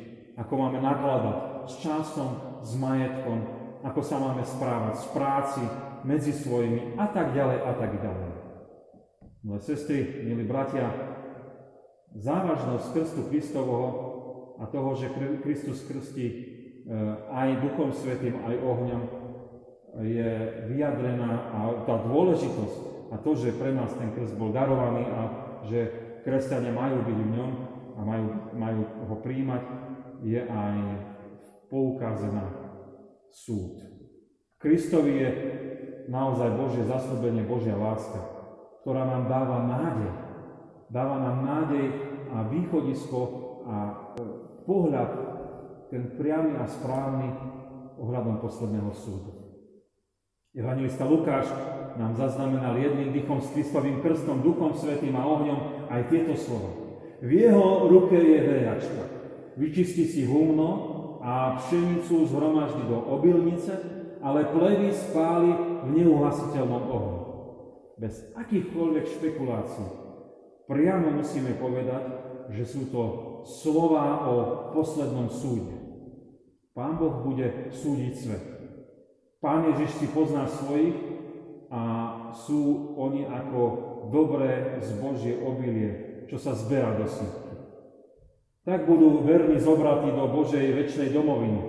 ako 0.42 0.54
máme 0.58 0.82
nakladať 0.82 1.70
s 1.70 1.74
časom, 1.86 2.60
s 2.66 2.74
majetkom, 2.74 3.40
ako 3.86 4.02
sa 4.02 4.18
máme 4.18 4.42
správať 4.42 4.98
v 4.98 5.10
práci, 5.14 5.64
medzi 6.06 6.34
svojimi 6.34 6.98
a 6.98 7.10
tak 7.10 7.34
ďalej 7.34 7.60
a 7.66 7.74
tak 7.78 7.92
ďalej. 7.98 8.30
Milé 9.46 9.60
sestry, 9.62 10.26
milí 10.26 10.46
bratia, 10.46 10.90
závažnosť 12.18 12.94
krstu 12.94 13.22
Kristovho 13.30 13.86
a 14.62 14.70
toho, 14.70 14.94
že 14.98 15.14
Kristus 15.42 15.82
krstí 15.86 16.56
Eh, 16.86 17.16
aj 17.34 17.66
Duchom 17.66 17.90
Svetým, 17.90 18.46
aj 18.46 18.62
ohňom 18.62 19.04
je 20.06 20.32
vyjadrená 20.70 21.50
a 21.50 21.60
tá 21.82 21.98
dôležitosť 22.06 23.10
a 23.10 23.18
to, 23.18 23.34
že 23.34 23.58
pre 23.58 23.74
nás 23.74 23.90
ten 23.98 24.14
krst 24.14 24.38
bol 24.38 24.54
darovaný 24.54 25.02
a 25.10 25.22
že 25.66 25.90
kresťania 26.22 26.70
majú 26.70 27.02
byť 27.02 27.18
v 27.26 27.32
ňom 27.42 27.52
a 27.96 28.02
majú, 28.04 28.28
majú 28.56 28.82
ho 29.08 29.16
príjmať, 29.24 29.64
je 30.24 30.42
aj 30.44 30.76
v 31.40 31.50
poukáze 31.72 32.28
na 32.32 32.46
súd. 33.32 33.80
Kristovi 34.60 35.14
je 35.20 35.30
naozaj 36.08 36.56
Božie 36.56 36.84
zaslúbenie, 36.88 37.48
Božia 37.48 37.76
láska, 37.76 38.20
ktorá 38.84 39.04
nám 39.08 39.28
dáva 39.28 39.58
nádej. 39.66 40.12
Dáva 40.90 41.18
nám 41.20 41.38
nádej 41.44 41.86
a 42.32 42.46
východisko 42.48 43.20
a 43.66 43.76
eh, 43.84 43.92
pohľad 44.66 45.12
ten 45.90 46.18
priamy 46.18 46.58
a 46.58 46.66
správny 46.66 47.30
ohľadom 48.02 48.42
posledného 48.42 48.92
súdu. 48.92 49.32
Evangelista 50.56 51.04
Lukáš 51.04 51.52
nám 52.00 52.16
zaznamenal 52.16 52.80
jedným 52.80 53.12
dýchom 53.12 53.44
s 53.44 53.52
Kristovým 53.52 54.00
krstom, 54.00 54.44
Duchom 54.44 54.72
Svetým 54.76 55.16
a 55.16 55.24
ohňom 55.28 55.88
aj 55.92 56.02
tieto 56.12 56.36
slova. 56.36 56.85
V 57.22 57.30
jeho 57.32 57.88
ruke 57.88 58.16
je 58.16 58.40
vejačka. 58.44 59.04
Vyčistí 59.56 60.04
si 60.04 60.28
humno 60.28 60.70
a 61.24 61.56
pšenicu 61.56 62.28
zhromaždí 62.28 62.84
do 62.92 63.00
obilnice, 63.08 63.72
ale 64.20 64.52
plevy 64.52 64.92
spáli 64.92 65.52
v 65.88 65.90
neuhasiteľnom 66.02 66.84
ohni. 66.92 67.22
Bez 67.96 68.36
akýchkoľvek 68.36 69.06
špekulácií. 69.08 69.88
Priamo 70.68 71.16
musíme 71.16 71.56
povedať, 71.56 72.04
že 72.52 72.64
sú 72.68 72.92
to 72.92 73.04
slova 73.46 74.28
o 74.28 74.34
poslednom 74.74 75.32
súde. 75.32 75.78
Pán 76.76 77.00
Boh 77.00 77.24
bude 77.24 77.72
súdiť 77.72 78.14
svet. 78.18 78.44
Pán 79.40 79.72
Ježiš 79.72 80.04
si 80.04 80.08
pozná 80.12 80.50
svojich 80.50 80.98
a 81.72 81.82
sú 82.36 82.94
oni 83.00 83.24
ako 83.24 83.62
dobré 84.12 84.82
zbožie 84.84 85.40
obilie, 85.40 86.05
čo 86.30 86.38
sa 86.42 86.58
zberá 86.58 86.98
do 86.98 87.06
sítky. 87.10 87.54
Tak 88.66 88.90
budú 88.90 89.22
verní 89.22 89.62
zobratí 89.62 90.10
do 90.10 90.26
Božej 90.30 90.74
väčšnej 90.74 91.10
domoviny. 91.14 91.62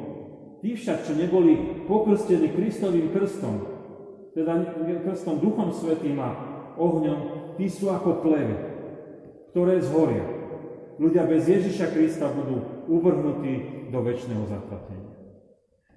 Tí 0.64 0.72
však, 0.72 1.04
čo 1.04 1.12
neboli 1.12 1.84
pokrstení 1.84 2.56
Kristovým 2.56 3.12
krstom, 3.12 3.54
teda 4.32 4.64
krstom 5.04 5.40
Duchom 5.44 5.70
Svetým 5.72 6.16
a 6.20 6.32
ohňom, 6.80 7.52
tí 7.60 7.68
sú 7.68 7.92
ako 7.92 8.24
plevy, 8.24 8.56
ktoré 9.52 9.80
zhoria 9.84 10.36
ľudia 10.96 11.28
bez 11.28 11.48
Ježiša 11.48 11.92
Krista 11.92 12.32
budú 12.32 12.88
uvrhnutí 12.88 13.88
do 13.92 13.98
väčšného 14.00 14.44
zaplatenia. 14.48 15.12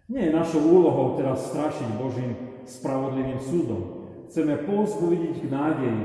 Nie 0.10 0.30
je 0.30 0.38
našou 0.38 0.64
úlohou 0.66 1.16
teraz 1.16 1.54
strašiť 1.54 1.90
Božím 2.02 2.34
spravodlivým 2.66 3.40
súdom. 3.40 3.82
Chceme 4.30 4.62
povzbudiť 4.66 5.34
k 5.42 5.46
nádeji, 5.50 6.04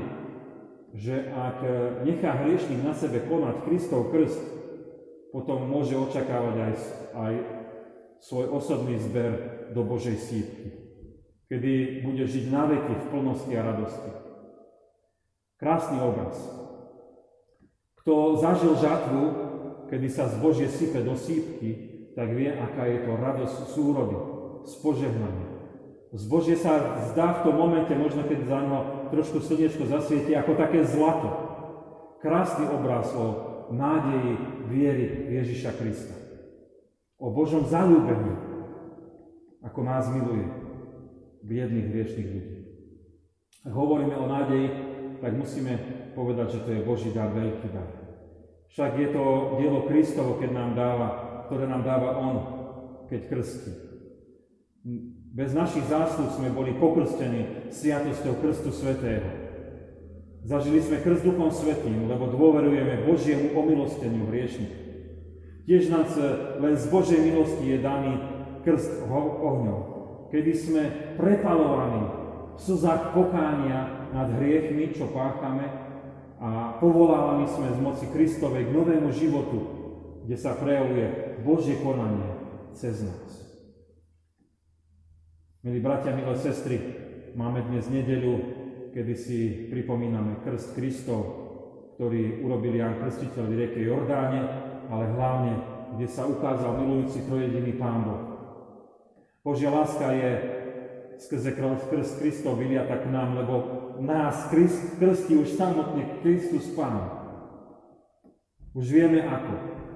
že 0.95 1.27
ak 1.27 1.59
nechá 2.07 2.39
hriešnik 2.39 2.79
na 2.79 2.95
sebe 2.95 3.19
konať 3.27 3.67
Kristov 3.67 4.15
krst, 4.15 4.39
potom 5.35 5.67
môže 5.67 5.99
očakávať 5.99 6.55
aj, 6.55 6.73
aj 7.11 7.33
svoj 8.23 8.55
osobný 8.55 8.95
zber 9.03 9.31
do 9.75 9.83
Božej 9.83 10.15
sípky, 10.15 10.71
kedy 11.51 12.01
bude 12.07 12.23
žiť 12.23 12.45
na 12.47 12.63
veky 12.71 12.93
v 12.95 13.05
plnosti 13.11 13.51
a 13.51 13.61
radosti. 13.61 14.11
Krásny 15.59 15.99
obraz. 15.99 16.39
Kto 17.99 18.39
zažil 18.39 18.79
žatvu, 18.79 19.21
kedy 19.91 20.07
sa 20.07 20.31
zbožie 20.31 20.71
sype 20.71 21.03
do 21.03 21.19
sípky, 21.19 21.95
tak 22.15 22.31
vie, 22.31 22.47
aká 22.47 22.87
je 22.87 22.99
to 23.03 23.11
radosť 23.19 23.57
súrody, 23.75 24.17
z 24.65 24.73
požehnania. 24.79 25.51
Zbožie 26.15 26.55
sa 26.55 27.03
zdá 27.11 27.37
v 27.37 27.43
tom 27.43 27.55
momente, 27.59 27.91
možno 27.91 28.23
keď 28.23 28.39
za 28.47 28.59
ňo 28.63 29.04
trošku 29.15 29.39
slnečko 29.39 29.87
zasvieti, 29.87 30.35
ako 30.35 30.51
také 30.59 30.83
zlato. 30.83 31.31
Krásny 32.19 32.67
obraz 32.67 33.15
o 33.15 33.25
nádeji 33.71 34.33
viery 34.67 35.31
Ježiša 35.39 35.71
Krista. 35.79 36.15
O 37.15 37.31
Božom 37.31 37.63
zalúbení, 37.63 38.35
ako 39.63 39.79
nás 39.87 40.11
miluje 40.11 40.45
biedných 41.47 41.87
hriešných 41.89 42.29
ľudí. 42.29 42.57
Ak 43.65 43.73
hovoríme 43.73 44.19
o 44.19 44.27
nádeji, 44.27 44.67
tak 45.23 45.31
musíme 45.33 45.73
povedať, 46.13 46.59
že 46.59 46.63
to 46.67 46.69
je 46.75 46.85
Boží 46.85 47.09
dar, 47.15 47.31
veľký 47.31 47.67
dar. 47.71 47.89
Však 48.75 48.91
je 48.99 49.09
to 49.15 49.23
dielo 49.63 49.87
Kristovo, 49.87 50.35
keď 50.37 50.51
nám 50.51 50.71
dáva 50.75 51.09
ktoré 51.45 51.69
nám 51.69 51.85
dáva 51.85 52.17
On, 52.17 52.35
keď 53.07 53.21
krstí. 53.29 53.71
Bez 55.35 55.51
našich 55.51 55.83
zásluh 55.91 56.31
sme 56.31 56.47
boli 56.47 56.71
pokrstení 56.79 57.67
sviatosťou 57.67 58.39
krstu 58.39 58.71
svetého. 58.71 59.27
Zažili 60.47 60.79
sme 60.79 61.03
krst 61.03 61.27
Duchom 61.27 61.51
Svetým, 61.51 62.07
lebo 62.07 62.31
dôverujeme 62.31 63.03
Božiemu 63.03 63.51
omilosteniu 63.51 64.31
hriešných. 64.31 64.75
Tiež 65.67 65.91
nás 65.91 66.15
len 66.63 66.79
z 66.79 66.85
Božej 66.87 67.19
milosti 67.19 67.67
je 67.67 67.77
daný 67.83 68.15
krst 68.63 69.11
ohňom, 69.11 69.79
kedy 70.31 70.51
sme 70.55 70.83
prepalovaní 71.19 72.03
v 72.55 72.59
slzách 72.63 73.11
pokánia 73.11 74.07
nad 74.15 74.31
hriechmi, 74.39 74.95
čo 74.95 75.11
páchame, 75.11 75.67
a 76.39 76.79
povolávaní 76.79 77.51
sme 77.51 77.75
z 77.75 77.79
moci 77.83 78.05
Kristovej 78.07 78.71
k 78.71 78.75
novému 78.75 79.11
životu, 79.11 79.59
kde 80.23 80.35
sa 80.39 80.55
prejavuje 80.55 81.35
Božie 81.43 81.75
konanie 81.83 82.23
cez 82.71 83.03
nás. 83.03 83.44
Milí 85.65 85.81
bratia, 85.81 86.13
milé 86.13 86.37
sestry, 86.37 86.77
máme 87.33 87.65
dnes 87.65 87.89
nedeľu, 87.89 88.37
kedy 88.93 89.13
si 89.17 89.65
pripomíname 89.73 90.45
krst 90.45 90.77
Kristov, 90.77 91.21
ktorý 91.97 92.45
urobil 92.45 92.77
Jan 92.77 93.01
Krstiteľ 93.01 93.49
v 93.49 93.57
rieke 93.57 93.81
Jordáne, 93.81 94.45
ale 94.93 95.09
hlavne, 95.17 95.53
kde 95.97 96.05
sa 96.05 96.29
ukázal 96.29 96.85
milujúci 96.85 97.25
trojediný 97.25 97.81
Pán 97.81 98.05
Boh. 98.05 98.23
Božia 99.41 99.73
láska 99.73 100.13
je 100.13 100.31
skrze 101.17 101.57
krst 101.57 102.21
Kristov 102.21 102.61
vyliata 102.61 103.01
k 103.01 103.09
nám, 103.09 103.33
lebo 103.33 103.53
nás 104.05 104.45
krst, 104.53 105.01
krstí 105.01 105.33
už 105.33 105.49
samotný 105.49 106.21
Kristus 106.21 106.69
Pán. 106.77 107.09
Už 108.77 108.85
vieme 108.85 109.25
ako 109.25 109.53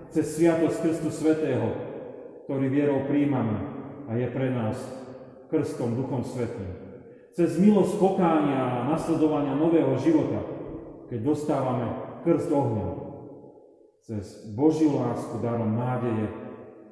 cez 0.10 0.34
sviatosť 0.34 0.82
Krstu 0.82 1.14
Svetého, 1.14 1.78
ktorý 2.50 2.66
vierou 2.74 3.06
príjmame 3.06 3.70
a 4.10 4.18
je 4.18 4.26
pre 4.34 4.50
nás 4.50 4.98
krstom 5.50 5.98
Duchom 5.98 6.22
Svetým. 6.22 6.72
Cez 7.34 7.58
milosť 7.58 7.98
pokánia 7.98 8.86
a 8.86 8.88
nasledovania 8.90 9.58
nového 9.58 9.98
života, 10.02 10.42
keď 11.10 11.20
dostávame 11.26 11.86
krst 12.26 12.50
ohňa. 12.50 12.88
Cez 14.06 14.54
Božiu 14.58 14.98
lásku 14.98 15.38
darom 15.42 15.78
nádeje, 15.78 16.30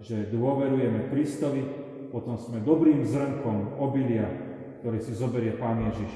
že 0.05 0.29
dôverujeme 0.29 1.09
Kristovi, 1.09 1.65
potom 2.13 2.37
sme 2.37 2.61
dobrým 2.61 3.01
zrnkom 3.01 3.81
obilia, 3.81 4.29
ktorý 4.81 5.01
si 5.01 5.13
zoberie 5.17 5.57
Pán 5.57 5.81
Ježiš 5.89 6.13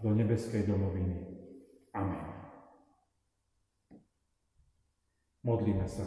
do 0.00 0.16
nebeskej 0.16 0.64
domoviny. 0.64 1.28
Amen. 1.92 2.26
Modlíme 5.44 5.84
sa. 5.84 6.04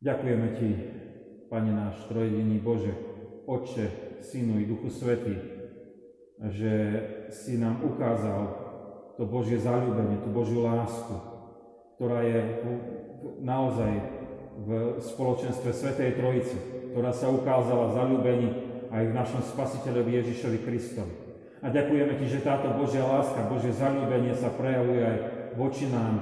Ďakujeme 0.00 0.48
Ti, 0.56 0.70
Pane 1.50 1.74
náš, 1.74 2.06
trojediný 2.06 2.62
Bože, 2.62 2.94
Otče, 3.42 3.90
Synu 4.22 4.62
i 4.62 4.70
Duchu 4.70 4.86
Svety, 4.86 5.34
že 6.54 6.72
si 7.34 7.58
nám 7.58 7.82
ukázal 7.82 8.54
to 9.18 9.26
Božie 9.26 9.58
zalúbenie, 9.58 10.22
tú 10.22 10.30
Božiu 10.30 10.62
lásku, 10.62 11.10
ktorá 11.98 12.22
je 12.22 12.40
naozaj 13.42 13.92
v 14.62 15.02
spoločenstve 15.02 15.74
Svetej 15.74 16.22
Trojice, 16.22 16.54
ktorá 16.94 17.10
sa 17.10 17.26
ukázala 17.34 17.98
zalúbení 17.98 18.54
aj 18.94 19.10
v 19.10 19.16
našom 19.18 19.42
Spasiteľovi 19.42 20.22
Ježišovi 20.22 20.58
Kristovi. 20.62 21.14
A 21.60 21.74
ďakujeme 21.74 22.14
Ti, 22.14 22.26
že 22.30 22.46
táto 22.46 22.78
Božia 22.78 23.02
láska, 23.02 23.50
Božie 23.50 23.74
zalúbenie 23.74 24.38
sa 24.38 24.54
prejavuje 24.54 25.02
aj 25.02 25.16
voči 25.58 25.90
nám, 25.90 26.14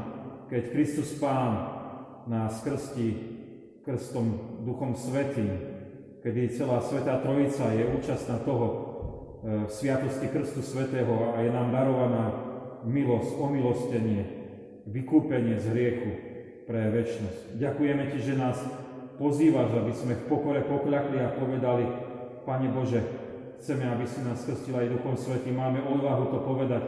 keď 0.49 0.73
Kristus 0.73 1.13
Pán 1.21 1.69
nás 2.25 2.65
krstí 2.65 3.38
krstom 3.89 4.61
Duchom 4.69 4.93
Svetým, 4.93 5.49
kedy 6.21 6.53
celá 6.53 6.85
Svetá 6.85 7.25
Trojica 7.25 7.73
je 7.73 7.89
účastná 7.89 8.37
toho 8.45 8.67
e, 8.69 8.75
v 9.65 9.71
Sviatosti 9.73 10.29
Krstu 10.29 10.61
Svetého 10.61 11.33
a 11.33 11.41
je 11.41 11.49
nám 11.49 11.73
darovaná 11.73 12.37
milosť, 12.85 13.33
omilostenie, 13.41 14.23
vykúpenie 14.85 15.57
z 15.57 15.67
hriechu 15.73 16.11
pre 16.69 16.93
väčšnosť. 16.93 17.57
Ďakujeme 17.57 18.03
Ti, 18.13 18.19
že 18.21 18.35
nás 18.37 18.61
pozývaš, 19.17 19.73
aby 19.73 19.93
sme 19.97 20.21
v 20.21 20.27
pokore 20.29 20.61
pokľakli 20.69 21.19
a 21.25 21.33
povedali, 21.33 21.85
Pane 22.45 22.69
Bože, 22.69 23.01
chceme, 23.57 23.89
aby 23.89 24.05
si 24.05 24.21
nás 24.21 24.45
krstil 24.45 24.77
aj 24.77 24.93
Duchom 25.01 25.17
Svetým. 25.17 25.57
Máme 25.57 25.81
odvahu 25.81 26.29
to 26.29 26.45
povedať, 26.45 26.85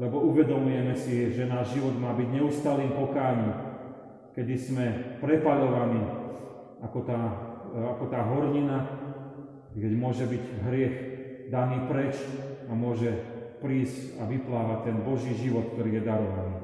lebo 0.00 0.24
uvedomujeme 0.32 0.96
si, 0.96 1.28
že 1.28 1.44
náš 1.44 1.76
život 1.76 1.92
má 2.00 2.16
byť 2.16 2.28
neustálým 2.32 2.96
pokáním, 2.96 3.52
kedy 4.32 4.54
sme 4.56 4.86
prepaľovaní 5.20 6.27
ako 6.82 6.98
tá, 7.06 7.20
ako 7.74 8.04
tá 8.10 8.20
hornina, 8.26 8.78
keď 9.74 9.92
môže 9.94 10.24
byť 10.26 10.44
hriech 10.66 10.96
daný 11.50 11.86
preč 11.90 12.14
a 12.68 12.72
môže 12.74 13.10
prísť 13.58 14.22
a 14.22 14.28
vyplávať 14.28 14.78
ten 14.86 14.96
Boží 15.02 15.34
život, 15.34 15.74
ktorý 15.74 15.98
je 15.98 16.02
darovaný. 16.06 16.56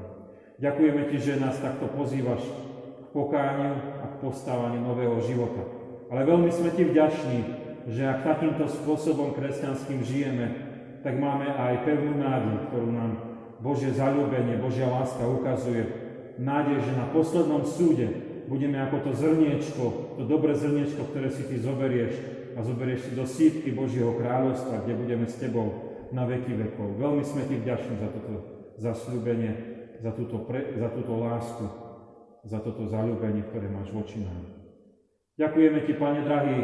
Ďakujeme 0.55 1.01
Ti, 1.11 1.17
že 1.19 1.41
nás 1.43 1.59
takto 1.59 1.91
pozývaš 1.91 2.39
k 2.47 3.05
pokániu 3.11 3.75
a 3.99 4.05
k 4.07 4.19
postávaniu 4.23 4.79
nového 4.79 5.19
života. 5.19 5.67
Ale 6.07 6.23
veľmi 6.23 6.47
sme 6.47 6.71
Ti 6.71 6.83
vďační, 6.87 7.39
že 7.91 8.03
ak 8.07 8.23
takýmto 8.23 8.65
spôsobom 8.71 9.35
kresťanským 9.35 9.99
žijeme, 10.01 10.45
tak 11.03 11.19
máme 11.21 11.45
aj 11.51 11.85
pevnú 11.85 12.17
nádej, 12.17 12.55
ktorú 12.71 12.89
nám 12.89 13.11
Božie 13.61 13.93
zalúbenie, 13.93 14.57
Božia 14.57 14.89
láska 14.89 15.21
ukazuje. 15.27 15.85
Nádej, 16.41 16.81
že 16.81 16.91
na 16.97 17.05
poslednom 17.13 17.63
súde 17.63 18.24
budeme 18.45 18.77
ako 18.81 19.09
to 19.09 19.11
zrniečko, 19.17 19.83
to 20.17 20.23
dobré 20.25 20.53
zrniečko, 20.53 21.01
ktoré 21.11 21.29
si 21.33 21.43
ty 21.49 21.57
zoberieš 21.57 22.13
a 22.55 22.63
zoberieš 22.63 23.09
si 23.09 23.11
do 23.17 23.25
sípky 23.27 23.75
Božieho 23.75 24.15
kráľovstva, 24.15 24.85
kde 24.85 24.93
budeme 24.95 25.25
s 25.27 25.35
tebou 25.35 25.95
na 26.13 26.23
veky 26.23 26.53
vekov. 26.55 26.95
Veľmi 27.01 27.23
sme 27.25 27.43
ti 27.49 27.59
vďační 27.59 27.95
za 27.99 28.09
toto 28.13 28.33
zasľúbenie, 28.79 29.51
za 29.99 30.11
túto, 30.15 30.43
pre, 30.47 30.77
za 30.77 30.89
túto 30.91 31.13
lásku, 31.19 31.65
za 32.45 32.59
toto 32.61 32.85
zalúbenie, 32.87 33.43
ktoré 33.49 33.67
máš 33.67 33.89
voči 33.91 34.21
nám. 34.21 34.55
Ďakujeme 35.35 35.79
ti, 35.83 35.93
Pane 35.97 36.21
drahý, 36.23 36.59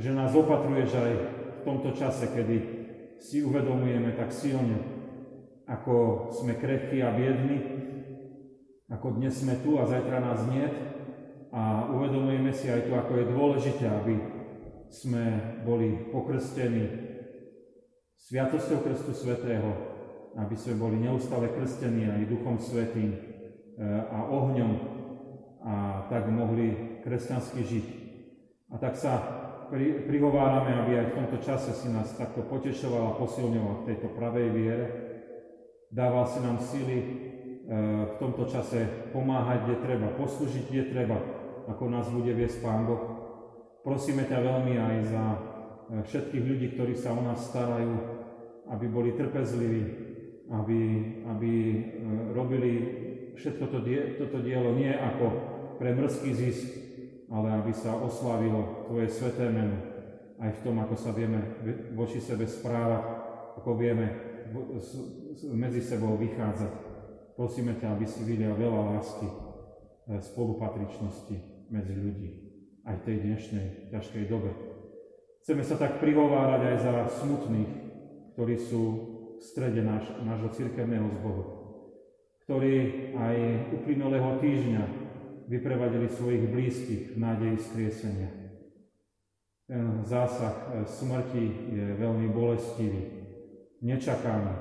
že 0.00 0.14
nás 0.16 0.32
opatruješ 0.32 0.90
aj 0.96 1.12
v 1.12 1.60
tomto 1.66 1.92
čase, 1.92 2.32
kedy 2.32 2.56
si 3.20 3.44
uvedomujeme 3.44 4.16
tak 4.16 4.32
silne, 4.32 4.80
ako 5.68 6.28
sme 6.32 6.56
krehkí 6.56 7.04
a 7.04 7.12
biední, 7.12 7.58
ako 8.88 9.20
dnes 9.20 9.36
sme 9.36 9.60
tu 9.60 9.76
a 9.76 9.84
zajtra 9.84 10.18
nás 10.18 10.40
nie, 10.48 10.64
a 11.50 11.90
uvedomujeme 11.90 12.54
si 12.54 12.70
aj 12.70 12.86
to, 12.86 12.94
ako 12.94 13.12
je 13.18 13.32
dôležité, 13.34 13.84
aby 13.90 14.14
sme 14.90 15.24
boli 15.66 16.10
pokrstení 16.10 17.10
Sviatosťou 18.30 18.86
Krstu 18.86 19.10
Svetého, 19.10 19.70
aby 20.38 20.54
sme 20.54 20.78
boli 20.78 21.02
neustále 21.02 21.50
krstení 21.50 22.06
aj 22.06 22.30
Duchom 22.30 22.62
Svetým 22.62 23.10
e, 23.10 23.18
a 24.06 24.30
ohňom 24.30 24.72
a 25.60 26.06
tak 26.06 26.30
mohli 26.30 27.00
kresťansky 27.02 27.60
žiť. 27.66 27.86
A 28.70 28.78
tak 28.78 28.94
sa 28.94 29.18
pri, 29.68 30.06
prihovárame, 30.06 30.72
aby 30.72 30.92
aj 31.02 31.06
v 31.10 31.16
tomto 31.18 31.38
čase 31.42 31.74
si 31.74 31.90
nás 31.90 32.14
takto 32.14 32.46
potešoval 32.46 33.12
a 33.12 33.18
posilňoval 33.18 33.74
v 33.82 33.86
tejto 33.90 34.08
pravej 34.14 34.48
viere. 34.54 34.86
Dával 35.90 36.30
si 36.30 36.38
nám 36.38 36.62
sily 36.62 36.98
e, 37.02 37.06
v 38.06 38.14
tomto 38.22 38.46
čase 38.46 39.10
pomáhať, 39.10 39.66
kde 39.66 39.76
treba, 39.82 40.08
poslúžiť, 40.14 40.64
kde 40.70 40.82
treba, 40.94 41.18
ako 41.70 41.84
nás 41.86 42.10
bude 42.10 42.34
viesť 42.34 42.66
Pán 42.66 42.82
Boh. 42.82 43.02
Prosíme 43.86 44.26
ťa 44.26 44.38
veľmi 44.42 44.74
aj 44.74 44.96
za 45.06 45.24
e, 45.30 45.38
všetkých 46.02 46.44
ľudí, 46.44 46.66
ktorí 46.74 46.98
sa 46.98 47.14
o 47.14 47.22
nás 47.22 47.46
starajú, 47.46 47.94
aby 48.74 48.86
boli 48.90 49.14
trpezliví, 49.14 49.82
aby, 50.50 50.80
aby 51.30 51.52
e, 51.54 51.76
robili 52.34 52.72
všetko 53.38 53.64
to 53.70 53.78
die, 53.86 54.18
toto 54.18 54.42
dielo 54.42 54.74
nie 54.74 54.90
ako 54.90 55.26
pre 55.78 55.94
mrzký 55.94 56.30
zisk, 56.34 56.68
ale 57.30 57.62
aby 57.62 57.72
sa 57.72 57.94
oslavilo 57.94 58.84
Tvoje 58.90 59.06
sveté 59.06 59.48
meno 59.48 59.78
aj 60.42 60.50
v 60.60 60.62
tom, 60.66 60.76
ako 60.82 60.94
sa 60.98 61.14
vieme 61.14 61.62
voči 61.94 62.18
sebe 62.18 62.50
správať, 62.50 63.04
ako 63.62 63.70
vieme 63.78 64.06
medzi 65.54 65.80
sebou 65.84 66.18
vychádzať. 66.18 66.72
Prosíme 67.38 67.78
ťa, 67.78 67.96
aby 67.96 68.04
si 68.04 68.26
vylial 68.26 68.58
veľa 68.58 68.98
lásky, 68.98 69.28
e, 69.30 69.34
spolupatričnosti 70.18 71.49
medzi 71.70 71.94
ľudí 71.94 72.30
aj 72.84 72.94
v 73.00 73.04
tej 73.06 73.16
dnešnej 73.22 73.66
ťažkej 73.94 74.24
dobe. 74.26 74.50
Chceme 75.40 75.62
sa 75.64 75.78
tak 75.78 76.02
prihovárať 76.02 76.62
aj 76.66 76.76
za 76.82 76.92
smutných, 77.22 77.72
ktorí 78.34 78.56
sú 78.60 78.82
v 79.38 79.42
strede 79.42 79.80
náš, 79.80 80.04
nášho 80.20 80.52
cirkevného 80.52 81.08
zboru, 81.16 81.44
ktorí 82.44 82.74
aj 83.16 83.36
uplynulého 83.80 84.36
týždňa 84.42 84.84
vyprevadili 85.48 86.06
svojich 86.12 86.44
blízkych 86.50 87.02
v 87.14 87.18
nádeji 87.18 87.56
skriesenia. 87.58 88.30
Ten 89.70 90.02
zásah 90.02 90.54
e, 90.54 90.66
smrti 90.86 91.46
je 91.72 91.86
veľmi 91.94 92.26
bolestivý, 92.34 93.22
nečakaný 93.80 94.54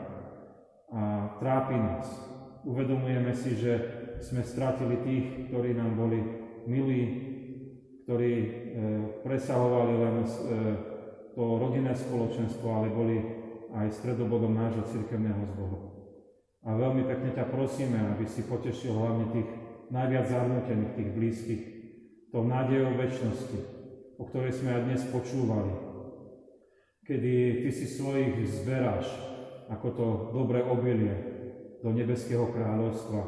a 0.94 1.34
trápi 1.38 1.76
nás. 1.78 2.08
Uvedomujeme 2.66 3.34
si, 3.34 3.58
že 3.58 3.74
sme 4.22 4.42
stratili 4.42 5.02
tých, 5.06 5.26
ktorí 5.50 5.78
nám 5.78 5.98
boli 5.98 6.20
milí, 6.68 7.02
ktorí 8.04 8.34
e, 8.42 8.50
presahovali 9.22 9.94
len 9.96 10.16
e, 10.24 10.30
to 11.38 11.44
rodinné 11.46 11.94
spoločenstvo, 11.94 12.68
ale 12.68 12.88
boli 12.90 13.18
aj 13.70 13.94
stredobodom 13.94 14.52
nášho 14.52 14.84
cirkevného 14.90 15.46
zboru. 15.54 15.78
A 16.66 16.76
veľmi 16.76 17.06
pekne 17.06 17.32
ťa 17.32 17.54
prosíme, 17.54 17.96
aby 18.18 18.26
si 18.26 18.44
potešil 18.44 18.92
hlavne 18.92 19.32
tých 19.32 19.50
najviac 19.94 20.26
zarmútených, 20.28 20.96
tých 20.98 21.10
blízkych, 21.14 21.64
tou 22.34 22.44
nádejou 22.44 22.98
väčšnosti, 22.98 23.60
o 24.20 24.24
ktorej 24.28 24.58
sme 24.58 24.70
aj 24.74 24.82
dnes 24.90 25.02
počúvali. 25.14 25.74
Kedy 27.06 27.64
ty 27.66 27.70
si 27.74 27.86
svojich 27.90 28.42
zberáš, 28.50 29.08
ako 29.70 29.88
to 29.94 30.06
dobré 30.34 30.62
obilie, 30.66 31.40
do 31.80 31.96
nebeského 31.96 32.52
kráľovstva 32.52 33.22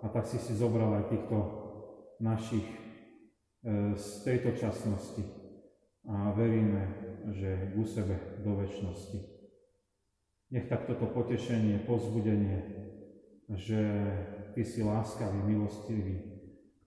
a 0.00 0.06
tak 0.08 0.24
si 0.24 0.40
si 0.40 0.56
zobral 0.56 0.96
aj 0.96 1.12
týchto 1.12 1.36
našich 2.18 2.66
e, 2.66 2.78
z 3.94 4.06
tejto 4.26 4.54
časnosti 4.58 5.22
a 6.08 6.32
veríme, 6.32 6.82
že 7.34 7.74
u 7.76 7.84
sebe 7.84 8.40
do 8.42 8.56
väčšnosti. 8.58 9.18
Nech 10.48 10.66
tak 10.72 10.88
toto 10.88 11.12
potešenie, 11.12 11.84
pozbudenie, 11.84 12.58
že 13.52 13.80
Ty 14.56 14.62
si 14.64 14.80
láskavý, 14.82 15.38
milostivý, 15.44 16.18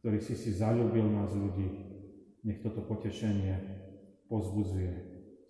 ktorý 0.01 0.17
si 0.19 0.33
si 0.33 0.51
zalúbil 0.51 1.05
nás 1.07 1.31
ľudí, 1.31 1.69
nech 2.41 2.59
toto 2.65 2.81
potešenie 2.81 3.53
pozbudzuje 4.27 4.91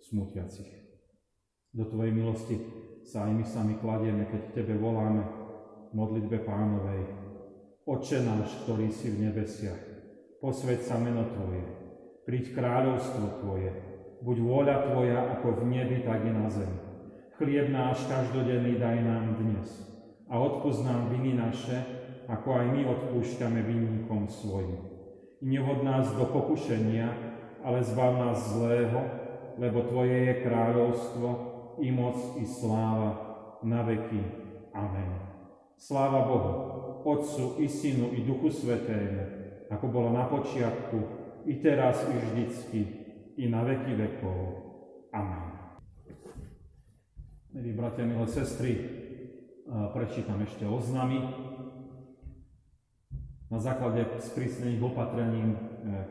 smutiacich. 0.04 0.70
Do 1.72 1.88
Tvojej 1.88 2.12
milosti 2.12 2.56
sa 3.08 3.24
aj 3.24 3.32
my 3.32 3.44
sami 3.48 3.74
kladieme, 3.80 4.28
keď 4.28 4.42
Tebe 4.52 4.76
voláme 4.76 5.24
v 5.88 5.92
modlitbe 5.96 6.44
pánovej. 6.44 7.21
Oče 7.82 8.22
náš, 8.22 8.62
ktorý 8.62 8.94
si 8.94 9.10
v 9.10 9.26
nebesiach, 9.26 9.82
posveď 10.38 10.86
sa 10.86 11.02
meno 11.02 11.26
Tvoje, 11.34 11.66
príď 12.22 12.54
kráľovstvo 12.54 13.42
Tvoje, 13.42 13.74
buď 14.22 14.36
vôľa 14.38 14.76
Tvoja 14.86 15.18
ako 15.34 15.58
v 15.58 15.62
nebi, 15.66 16.06
tak 16.06 16.22
i 16.22 16.30
na 16.30 16.46
zemi. 16.46 16.78
Chlieb 17.42 17.74
náš 17.74 18.06
každodenný 18.06 18.78
daj 18.78 19.02
nám 19.02 19.34
dnes 19.34 19.66
a 20.30 20.38
odpúsť 20.38 20.86
nám 20.86 21.10
viny 21.10 21.34
naše, 21.34 21.74
ako 22.30 22.54
aj 22.54 22.66
my 22.70 22.80
odpúšťame 22.86 23.66
vinníkom 23.66 24.30
svojim. 24.30 24.78
I 25.42 25.58
nevod 25.58 25.82
nás 25.82 26.06
do 26.14 26.22
pokušenia, 26.30 27.10
ale 27.66 27.82
zbav 27.82 28.14
nás 28.14 28.46
zlého, 28.46 29.02
lebo 29.58 29.90
Tvoje 29.90 30.30
je 30.30 30.34
kráľovstvo, 30.46 31.28
i 31.82 31.90
moc, 31.90 32.14
i 32.38 32.46
sláva, 32.46 33.10
na 33.66 33.82
veky. 33.82 34.22
Amen. 34.70 35.18
Sláva 35.82 36.30
Bohu, 36.30 36.54
Otcu, 37.04 37.58
i 37.58 37.68
Synu, 37.68 38.14
i 38.14 38.22
Duchu 38.22 38.50
Svetému, 38.50 39.22
ako 39.70 39.86
bolo 39.88 40.08
na 40.14 40.28
počiatku, 40.30 40.98
i 41.46 41.58
teraz, 41.58 42.06
i 42.06 42.14
vždycky, 42.14 42.80
i 43.36 43.44
na 43.50 43.66
veky 43.66 43.92
vekov. 43.98 44.38
Amen. 45.12 45.52
Milí 47.52 47.76
bratia, 47.76 48.08
milé 48.08 48.24
sestry, 48.30 48.72
prečítam 49.92 50.40
ešte 50.40 50.64
oznamy. 50.64 51.20
Na 53.52 53.60
základe 53.60 54.08
sprísnených 54.24 54.80
opatrení, 54.80 55.52
e, 55.52 55.56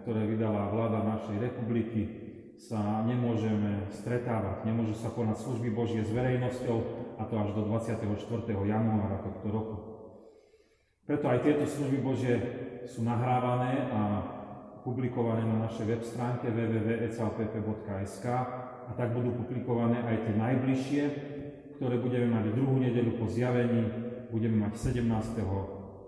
ktoré 0.06 0.30
vydala 0.30 0.69
vláda 0.69 1.01
našej 1.01 1.41
republiky, 1.41 2.01
sa 2.62 3.01
nemôžeme 3.01 3.89
stretávať, 3.97 4.69
nemôžu 4.69 4.93
sa 4.93 5.10
konať 5.10 5.41
služby 5.41 5.73
Božie 5.73 6.06
s 6.06 6.13
verejnosťou, 6.13 6.77
a 7.17 7.25
to 7.25 7.34
až 7.41 7.58
do 7.58 7.65
24. 7.65 8.06
januára 8.54 9.25
tohto 9.25 9.47
roku. 9.49 9.90
Preto 11.12 11.28
aj 11.28 11.43
tieto 11.43 11.67
služby 11.67 12.00
Božie 12.00 12.39
sú 12.88 13.04
nahrávané 13.04 13.84
a 13.91 14.24
publikované 14.80 15.43
na 15.43 15.67
našej 15.67 15.84
web 15.84 16.00
stránke 16.08 16.47
www.eclpp.sk 16.47 18.26
a 18.88 18.91
tak 18.95 19.12
budú 19.12 19.36
publikované 19.43 20.00
aj 20.08 20.24
tie 20.24 20.39
najbližšie, 20.39 21.04
ktoré 21.76 22.00
budeme 22.00 22.32
mať 22.32 22.56
druhú 22.56 22.80
nedeľu 22.80 23.19
po 23.19 23.28
zjavení, 23.28 23.91
budeme 24.32 24.63
mať 24.63 24.95
17. 25.04 25.04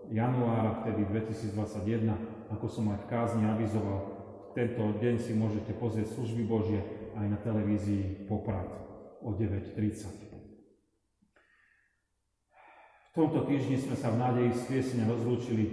januára, 0.08 0.88
vtedy 0.88 1.04
2021, 1.12 2.56
ako 2.56 2.66
som 2.72 2.88
aj 2.96 3.04
v 3.04 3.10
kázni 3.12 3.44
avizoval. 3.44 4.08
Tento 4.56 5.04
deň 5.04 5.20
si 5.20 5.36
môžete 5.36 5.76
pozrieť 5.84 6.16
služby 6.16 6.48
Božie 6.48 6.80
aj 7.20 7.28
na 7.28 7.36
televízii 7.44 8.24
Poprad 8.32 8.72
o 9.20 9.36
9.30. 9.36 10.33
V 13.14 13.22
tomto 13.22 13.46
týždni 13.46 13.78
sme 13.78 13.94
sa 13.94 14.10
v 14.10 14.26
nádeji 14.26 14.58
skriesenia 14.58 15.06
rozlúčili 15.06 15.70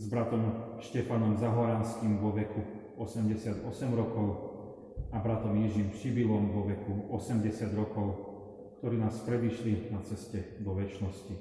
s 0.00 0.08
bratom 0.08 0.80
Štefanom 0.80 1.36
Zahoranským 1.36 2.16
vo 2.16 2.32
veku 2.32 2.64
88 2.96 3.60
rokov 3.92 4.28
a 5.12 5.20
bratom 5.20 5.52
Jižím 5.52 5.92
Šibilom 5.92 6.48
vo 6.48 6.64
veku 6.64 7.12
80 7.12 7.76
rokov, 7.76 8.08
ktorí 8.80 8.96
nás 8.96 9.20
predišli 9.20 9.92
na 9.92 10.00
ceste 10.00 10.56
do 10.64 10.72
väčšnosti. 10.72 11.36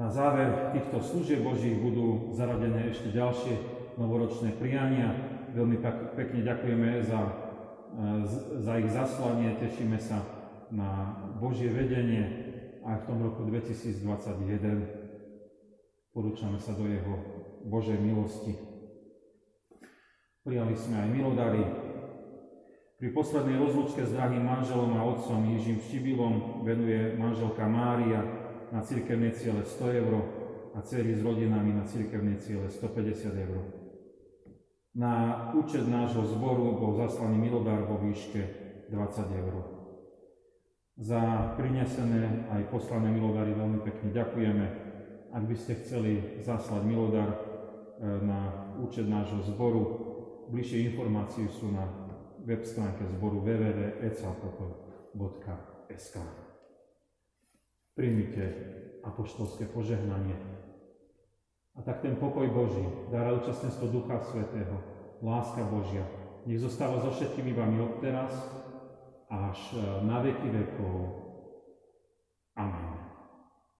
Na 0.00 0.08
záver 0.08 0.72
týchto 0.72 1.04
služieb 1.04 1.44
Božích 1.44 1.76
budú 1.84 2.32
zaradené 2.32 2.96
ešte 2.96 3.12
ďalšie 3.12 3.60
novoročné 4.00 4.56
priania. 4.56 5.12
Veľmi 5.52 5.84
pekne 6.16 6.40
ďakujeme 6.48 7.04
za, 7.04 7.20
za 8.56 8.72
ich 8.80 8.88
zaslanie, 8.88 9.52
tešíme 9.60 10.00
sa 10.00 10.41
na 10.72 11.20
Božie 11.36 11.68
vedenie 11.68 12.24
aj 12.80 13.04
v 13.04 13.06
tom 13.06 13.20
roku 13.20 13.44
2021. 13.44 14.00
Porúčame 16.16 16.56
sa 16.56 16.72
do 16.72 16.88
Jeho 16.88 17.14
Božej 17.68 18.00
milosti. 18.00 18.56
Prijali 20.42 20.74
sme 20.74 20.96
aj 21.06 21.08
milodary. 21.12 21.62
Pri 22.98 23.14
poslednej 23.14 23.58
rozlúčke 23.58 24.02
s 24.02 24.14
drahým 24.14 24.42
manželom 24.42 24.96
a 24.98 25.06
otcom 25.06 25.44
Jižím 25.54 25.78
Štibilom 25.78 26.64
venuje 26.66 27.14
manželka 27.18 27.68
Mária 27.68 28.22
na 28.72 28.80
cirkevné 28.82 29.34
ciele 29.36 29.62
100 29.62 30.00
eur 30.02 30.14
a 30.72 30.80
dcery 30.80 31.14
s 31.14 31.22
rodinami 31.22 31.76
na 31.76 31.84
cirkevné 31.84 32.40
ciele 32.40 32.70
150 32.70 33.44
eur. 33.44 33.60
Na 34.92 35.48
účet 35.56 35.88
nášho 35.88 36.24
zboru 36.28 36.76
bol 36.76 36.96
zaslaný 37.00 37.48
milodár 37.48 37.88
vo 37.88 37.96
výške 38.00 38.40
20 38.92 39.40
eur. 39.40 39.71
Za 41.00 41.56
prinesené 41.56 42.44
aj 42.52 42.68
poslané 42.68 43.08
milodary 43.08 43.56
veľmi 43.56 43.80
pekne 43.80 44.12
ďakujeme. 44.12 44.66
Ak 45.32 45.48
by 45.48 45.56
ste 45.56 45.80
chceli 45.80 46.44
zaslať 46.44 46.84
milodar 46.84 47.32
e, 47.32 47.36
na 48.20 48.68
účet 48.76 49.08
nášho 49.08 49.40
zboru, 49.48 50.12
Bližšie 50.52 50.92
informácie 50.92 51.48
sú 51.48 51.72
na 51.72 51.88
web 52.44 52.60
stránke 52.60 53.08
zboru 53.08 53.40
www.ecapop.sk 53.40 56.16
Príjmite 57.96 58.44
apoštolské 59.00 59.64
požehnanie. 59.72 60.36
A 61.72 61.80
tak 61.80 62.04
ten 62.04 62.20
pokoj 62.20 62.44
Boží, 62.52 62.84
dára 63.08 63.32
účastnenstvo 63.32 63.88
Ducha 63.88 64.20
Svetého, 64.28 64.76
láska 65.24 65.64
Božia, 65.72 66.04
nech 66.44 66.60
zostáva 66.60 67.00
so 67.00 67.16
všetkými 67.16 67.56
vami 67.56 67.80
od 67.80 68.04
teraz 68.04 68.36
až 69.32 69.72
e, 69.72 70.04
na 70.04 70.20
veky 70.20 70.48
vekov. 70.52 71.08
Amen. 72.56 72.81